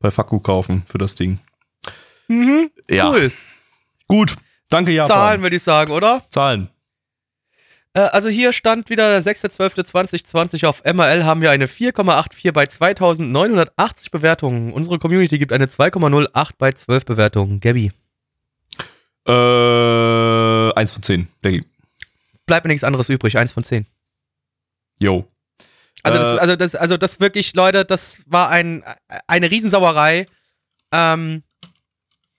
[0.00, 1.40] bei Faku kaufen für das Ding.
[2.28, 3.10] Mhm, ja.
[3.10, 3.30] Cool.
[4.08, 4.36] Gut.
[4.70, 5.10] Danke, Japan.
[5.10, 6.22] Zahlen, würde ich sagen, oder?
[6.30, 6.70] Zahlen.
[7.92, 14.10] Äh, also hier stand wieder der 6.12.2020 auf MRL haben wir eine 4,84 bei 2980
[14.10, 14.72] Bewertungen.
[14.72, 17.60] Unsere Community gibt eine 2,08 bei 12 Bewertungen.
[17.60, 17.92] Gabby.
[19.28, 21.62] Äh, 1 von 10, Becky.
[22.46, 23.86] Bleibt mir nichts anderes übrig, 1 von 10.
[24.98, 25.30] Jo.
[26.02, 28.84] Also, das, äh, also, das, also das wirklich, Leute, das war ein,
[29.26, 30.26] eine Riesensauerei.
[30.92, 31.42] Ähm,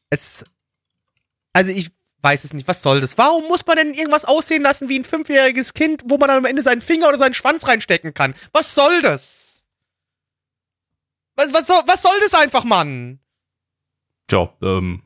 [0.09, 0.45] es,
[1.53, 1.91] also ich
[2.21, 3.17] weiß es nicht, was soll das?
[3.17, 6.45] Warum muss man denn irgendwas aussehen lassen wie ein fünfjähriges Kind, wo man dann am
[6.45, 8.35] Ende seinen Finger oder seinen Schwanz reinstecken kann?
[8.53, 9.65] Was soll das?
[11.35, 13.19] Was, was, soll, was soll das einfach, Mann?
[14.27, 15.03] Tja, ähm,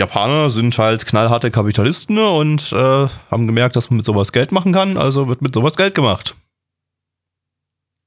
[0.00, 4.50] Japaner sind halt knallharte Kapitalisten ne, und äh, haben gemerkt, dass man mit sowas Geld
[4.50, 6.34] machen kann, also wird mit sowas Geld gemacht.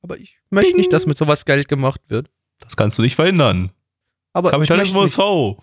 [0.02, 2.30] Aber ich möchte nicht, dass mit sowas Geld gemacht wird.
[2.60, 3.72] Das kannst du nicht verhindern.
[4.34, 5.18] Aber Kapitalismus, nicht.
[5.18, 5.60] ho!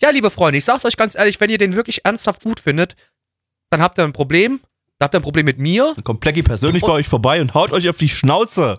[0.00, 2.96] Ja, liebe Freunde, ich sag's euch ganz ehrlich, wenn ihr den wirklich ernsthaft gut findet,
[3.70, 4.60] dann habt ihr ein Problem.
[4.98, 5.92] Dann habt ihr ein Problem mit mir.
[5.94, 8.78] Dann kommt Blackie persönlich Und- bei euch vorbei und haut euch auf die Schnauze,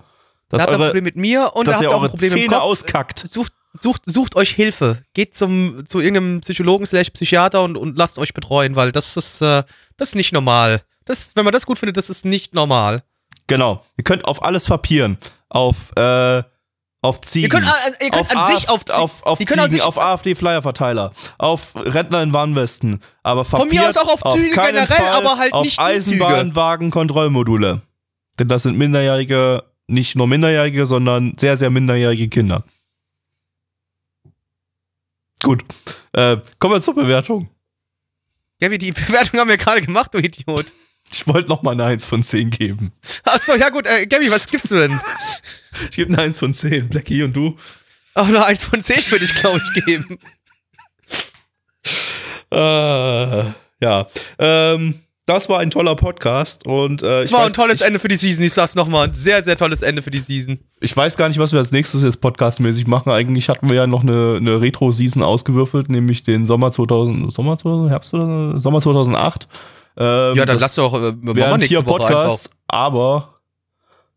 [0.49, 1.99] Dann dass, habt ihr ein Problem mit mir und dann dass habt ihr ihr auch
[1.99, 3.19] ein eure Problem Zähne auskackt.
[3.19, 5.03] Sucht, sucht, sucht euch Hilfe.
[5.13, 9.41] Geht zum, zu irgendeinem Psychologen slash Psychiater und, und lasst euch betreuen, weil das ist,
[9.41, 9.63] äh,
[9.97, 10.81] das ist nicht normal.
[11.05, 13.03] Das, wenn man das gut findet, das ist nicht normal.
[13.47, 13.83] Genau.
[13.97, 15.17] Ihr könnt auf alles papieren.
[15.49, 16.41] Auf, äh,
[17.01, 17.45] auf Ziegen.
[17.45, 17.65] Ihr könnt,
[17.99, 21.11] äh, ihr könnt an AfD sich auf, Zie- auf, auf an Ziegen, sich, auf AfD-Flyerverteiler,
[21.37, 25.37] auf Rentner in Warnwesten, aber Von mir aus auch auf Züge keinen generell, Fall aber
[25.37, 25.85] halt auf nicht Züge.
[25.87, 27.81] Eisenbahnwagen-Kontrollmodule.
[28.39, 32.63] Denn das sind minderjährige, nicht nur minderjährige, sondern sehr, sehr minderjährige Kinder.
[35.43, 35.63] Gut.
[36.13, 37.49] Äh, kommen wir zur Bewertung.
[38.59, 40.65] ja, wie die Bewertung haben wir gerade gemacht, du Idiot.
[41.11, 42.91] Ich wollte noch mal eine 1 von 10 geben.
[43.23, 44.99] Achso, ja gut, äh, Gabby, was gibst du denn?
[45.89, 46.89] Ich gebe eine 1 von 10.
[46.89, 47.57] Blackie und du?
[48.15, 50.17] Auch eine 1 von 10 würde ich, glaube ich, geben.
[52.51, 53.43] Äh,
[53.81, 54.07] ja.
[54.39, 57.87] Ähm, das war ein toller Podcast und äh, Es ich, war weiß, ein tolles ich,
[57.87, 58.43] Ende für die Season.
[58.43, 59.07] Ich sag's nochmal.
[59.07, 60.59] Ein sehr, sehr tolles Ende für die Season.
[60.81, 63.11] ich weiß gar nicht, was wir als nächstes jetzt podcastmäßig machen.
[63.11, 67.89] Eigentlich hatten wir ja noch eine, eine Retro-Season ausgewürfelt, nämlich den Sommer 2000, Sommer 2000,
[67.89, 69.47] Herbst oder Sommer 2008.
[69.95, 72.23] Ähm, Ja, dann das lass doch, äh, machen wir nächste vier Woche einfach.
[72.23, 73.29] Podcasts, aber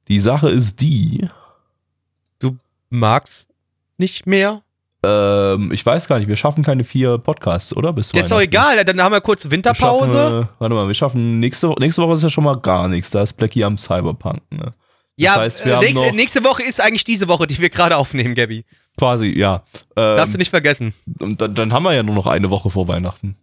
[0.09, 1.29] die Sache ist die,
[2.89, 3.51] Magst
[3.99, 4.63] nicht mehr?
[5.07, 7.93] Ähm, ich weiß gar nicht, wir schaffen keine vier Podcasts, oder?
[7.93, 8.83] Bis Das ist doch egal.
[8.85, 10.13] Dann haben wir kurz Wir Winterpause.
[10.15, 13.11] Schaffen, äh, warte mal, wir schaffen nächste, nächste Woche ist ja schon mal gar nichts.
[13.11, 14.41] Da ist Blackie am Cyberpunk.
[14.51, 14.71] Ne?
[15.17, 18.35] ja, heißt, wir äh, nächste, nächste Woche ist eigentlich diese Woche, die wir gerade aufnehmen,
[18.35, 18.65] Gabby.
[18.99, 19.63] Quasi, ja.
[19.95, 20.95] Darfst du Ähm, nicht vergessen.
[21.21, 23.37] und dann, dann haben wir ja nur noch eine Woche vor Weihnachten.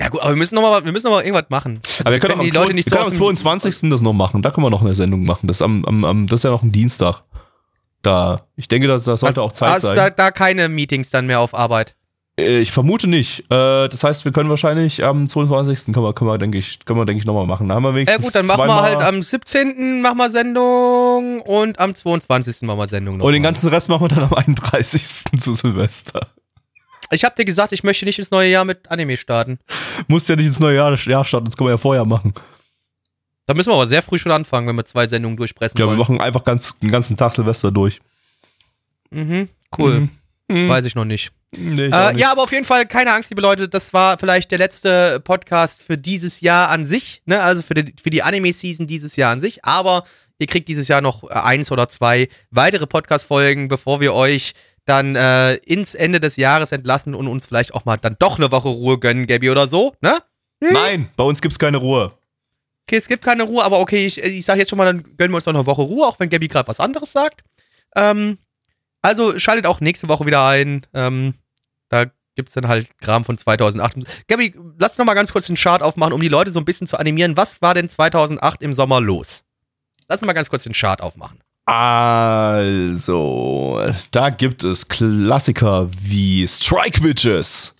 [0.00, 1.80] Ja gut, aber wir müssen noch mal, wir müssen noch mal irgendwas machen.
[1.82, 3.90] Also Aber wir können auch am, die Leute nicht wir so können am dem- 22.
[3.90, 4.42] das noch machen.
[4.42, 5.48] Da können wir noch eine Sendung machen.
[5.48, 7.22] Das, ist am, am, am, das ist ja noch ein Dienstag.
[8.02, 9.96] Da, ich denke, das, das sollte Hast- auch Zeit hast sein.
[9.96, 11.94] da, da keine Meetings dann mehr auf Arbeit?
[12.38, 13.40] Äh, ich vermute nicht.
[13.50, 15.92] Äh, das heißt, wir können wahrscheinlich am 22.
[15.92, 17.68] können wir, können wir denke ich, können wir, denke ich, nochmal machen.
[17.68, 20.00] Da haben wir Ja wenigstens gut, dann machen wir halt am 17.
[20.00, 22.62] machen wir Sendung und am 22.
[22.62, 25.40] machen wir Sendung noch Und den ganzen Rest machen wir dann am 31.
[25.40, 26.20] zu Silvester.
[27.10, 29.58] Ich hab dir gesagt, ich möchte nicht ins neue Jahr mit Anime starten.
[30.08, 32.34] Muss ja nicht ins neue Jahr, Jahr starten, das können wir ja vorher machen.
[33.48, 35.88] Da müssen wir aber sehr früh schon anfangen, wenn wir zwei Sendungen durchpressen Ja, wir
[35.88, 35.98] wollen.
[35.98, 37.98] machen einfach ganz, den ganzen Tag Silvester durch.
[39.10, 40.08] Mhm, cool.
[40.48, 40.68] Mhm.
[40.68, 41.32] Weiß ich noch nicht.
[41.56, 43.66] Nee, Äh, ja, aber auf jeden Fall keine Angst, liebe Leute.
[43.66, 47.40] Das war vielleicht der letzte Podcast für dieses Jahr an sich, ne?
[47.42, 49.64] Also für die, für die Anime-Season dieses Jahr an sich.
[49.64, 50.04] Aber
[50.38, 54.52] ihr kriegt dieses Jahr noch äh, eins oder zwei weitere Podcast-Folgen, bevor wir euch
[54.84, 58.50] dann äh, ins Ende des Jahres entlassen und uns vielleicht auch mal dann doch eine
[58.52, 60.18] Woche Ruhe gönnen, Gabby, oder so, ne?
[60.60, 62.12] Nein, bei uns gibt's keine Ruhe.
[62.88, 65.30] Okay, es gibt keine Ruhe, aber okay, ich, ich sage jetzt schon mal, dann gönnen
[65.30, 67.44] wir uns noch eine Woche Ruhe, auch wenn Gabby gerade was anderes sagt.
[67.94, 68.38] Ähm,
[69.02, 70.86] also schaltet auch nächste Woche wieder ein.
[70.94, 71.34] Ähm,
[71.90, 74.26] da gibt es dann halt Kram von 2008.
[74.26, 76.86] Gabby, lass noch mal ganz kurz den Chart aufmachen, um die Leute so ein bisschen
[76.86, 77.36] zu animieren.
[77.36, 79.44] Was war denn 2008 im Sommer los?
[80.08, 81.40] Lass mal ganz kurz den Chart aufmachen.
[81.66, 83.12] Also,
[84.12, 87.74] da gibt es Klassiker wie Strike Witches,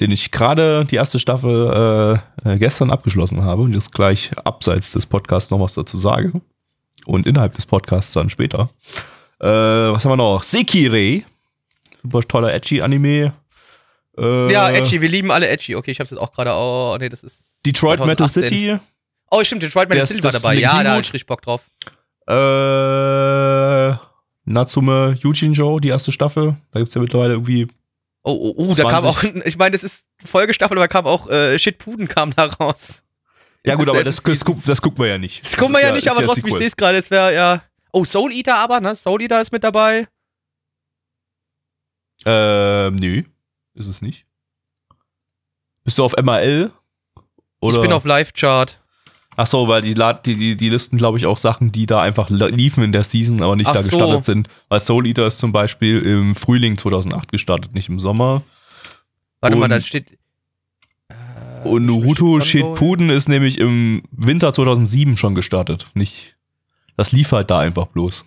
[0.00, 4.92] den ich gerade die erste Staffel äh, äh, gestern abgeschlossen habe und jetzt gleich abseits
[4.92, 6.32] des Podcasts noch was dazu sage.
[7.06, 8.70] Und innerhalb des Podcasts dann später.
[9.40, 10.42] Äh, was haben wir noch?
[10.42, 11.22] Sekire.
[12.02, 13.32] Super toller Edgy-Anime.
[14.16, 15.74] Äh, ja, Edgy, wir lieben alle Edgy.
[15.76, 16.52] Okay, ich hab's jetzt auch gerade.
[16.52, 17.64] Oh, nee, das ist.
[17.66, 18.48] Detroit Metal 2018.
[18.48, 18.78] City.
[19.30, 20.54] Oh, stimmt, Detroit Metal City war dabei.
[20.54, 21.62] Ja, da hab ich richtig Bock drauf.
[22.26, 23.96] Äh,
[24.44, 26.56] Natsume Yujinjo, die erste Staffel.
[26.70, 27.68] Da gibt es ja mittlerweile irgendwie
[28.26, 29.44] Oh, oh, oh, da kam auch, 20.
[29.46, 33.02] ich meine, das ist Folgestaffel, aber kam auch äh, Shitpuden kam da raus.
[33.66, 35.44] Ja gut, Das aber das, ja- das, guck- das gucken wir ja nicht.
[35.44, 37.62] Das gucken wir ist ja nicht, aber trotzdem, ich sehe es gerade, es wäre ja.
[37.92, 38.96] Oh, Soul Eater aber, ne?
[38.96, 40.08] Soul Eater ist mit dabei.
[42.26, 43.22] Ähm, nö,
[43.74, 44.26] ist es nicht.
[45.84, 46.72] Bist du auf MAL?
[47.60, 47.76] Oder?
[47.76, 48.80] Ich bin auf Live-Chart.
[49.36, 52.30] Ach so, weil die, die, die, die listen, glaube ich, auch Sachen, die da einfach
[52.30, 53.90] liefen in der Season, aber nicht Ach da so.
[53.90, 54.48] gestartet sind.
[54.68, 58.42] Weil Soul Eater ist zum Beispiel im Frühling 2008 gestartet, nicht im Sommer.
[59.40, 60.12] Warte mal, Und- da steht.
[61.08, 65.86] Äh, Und Naruto Shit- Shippuden ist nämlich im Winter 2007 schon gestartet.
[65.94, 66.36] Nicht.
[66.96, 68.24] Das lief halt da einfach bloß.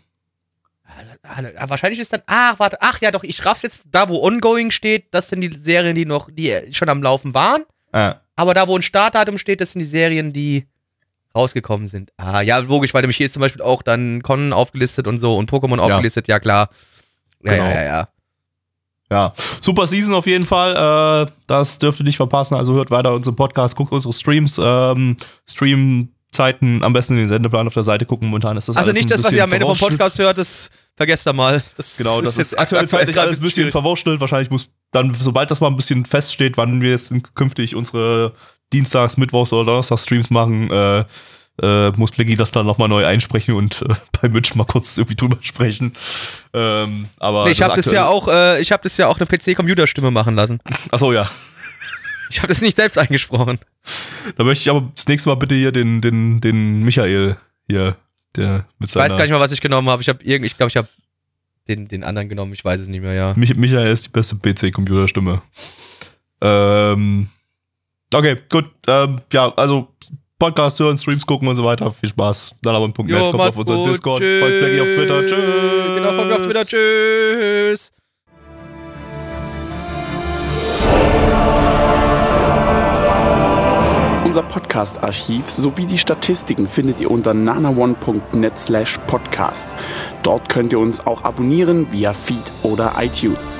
[1.23, 2.21] Ah, Wahrscheinlich ist dann.
[2.27, 2.77] Ah, warte.
[2.81, 3.83] Ach ja, doch, ich raff's jetzt.
[3.91, 7.63] Da, wo Ongoing steht, das sind die Serien, die noch, die schon am Laufen waren.
[7.91, 10.67] Ah, Aber da, wo ein Startdatum steht, das sind die Serien, die
[11.37, 12.11] rausgekommen sind.
[12.17, 15.37] Ah, ja, logisch, weil nämlich hier ist zum Beispiel auch dann Con aufgelistet und so
[15.37, 16.69] und Pokémon aufgelistet, ja klar.
[17.43, 17.63] Ja, Genau.
[17.65, 18.07] ja, ja, ja.
[19.09, 21.27] Ja, super Season auf jeden Fall.
[21.27, 22.55] Äh, das dürft ihr nicht verpassen.
[22.55, 25.15] Also hört weiter unseren Podcast, guckt unsere Streams, ähm,
[25.49, 28.27] Streamzeiten am besten in den Sendeplan auf der Seite gucken.
[28.27, 29.77] Momentan ist das Also nicht das, was ihr am Ende vom.
[29.77, 31.63] Podcast hört, das vergesst ihr mal.
[31.77, 34.19] Das Genau, das ist, jetzt aktuell zeitlich grad alles ein bisschen verwurschtelt.
[34.19, 38.33] Wahrscheinlich muss dann, sobald das mal ein bisschen feststeht, wann wir jetzt künftig unsere
[38.73, 41.03] Dienstags, Mittwochs oder Donnerstags Streams machen, äh,
[41.61, 45.15] äh, muss Blicky das dann nochmal neu einsprechen und äh, bei Mitch mal kurz irgendwie
[45.15, 45.93] drüber sprechen.
[46.53, 49.25] Ähm, aber Nee, ich habe das ja auch, äh, ich habe das ja auch eine
[49.25, 50.59] PC-Computerstimme machen lassen.
[50.91, 51.29] Achso, ja.
[52.29, 53.57] Ich habe das nicht selbst eingesprochen.
[54.35, 57.37] Da möchte ich aber das nächste Mal bitte hier den, den, den Michael
[57.69, 57.95] hier,
[58.35, 59.05] der mit Ich seiner.
[59.05, 60.01] weiß gar nicht mal, was ich genommen habe.
[60.01, 60.89] Ich habe irgend, ich glaube, ich habe
[61.69, 62.51] den, den anderen genommen.
[62.51, 63.33] Ich weiß es nicht mehr, ja.
[63.37, 65.41] Mich, Michael ist die beste PC-Computerstimme.
[66.41, 67.29] Ähm,
[68.13, 68.65] okay, gut.
[68.87, 69.87] Ähm, ja, also
[70.39, 71.91] Podcast hören, Streams gucken und so weiter.
[71.91, 72.55] Viel Spaß.
[72.63, 73.89] Nanaban.net, Jo, kommt auf unseren gut.
[73.89, 74.39] Discord, Tschüss.
[74.39, 75.25] folgt Blackie auf Twitter.
[75.25, 75.95] Tschüss.
[75.95, 76.65] Genau, folgt auf Twitter.
[76.65, 77.91] Tschüss.
[84.25, 89.69] Unser Podcast-Archiv sowie die Statistiken findet ihr unter nanaone.net slash podcast.
[90.21, 93.59] Dort könnt ihr uns auch abonnieren via Feed oder iTunes.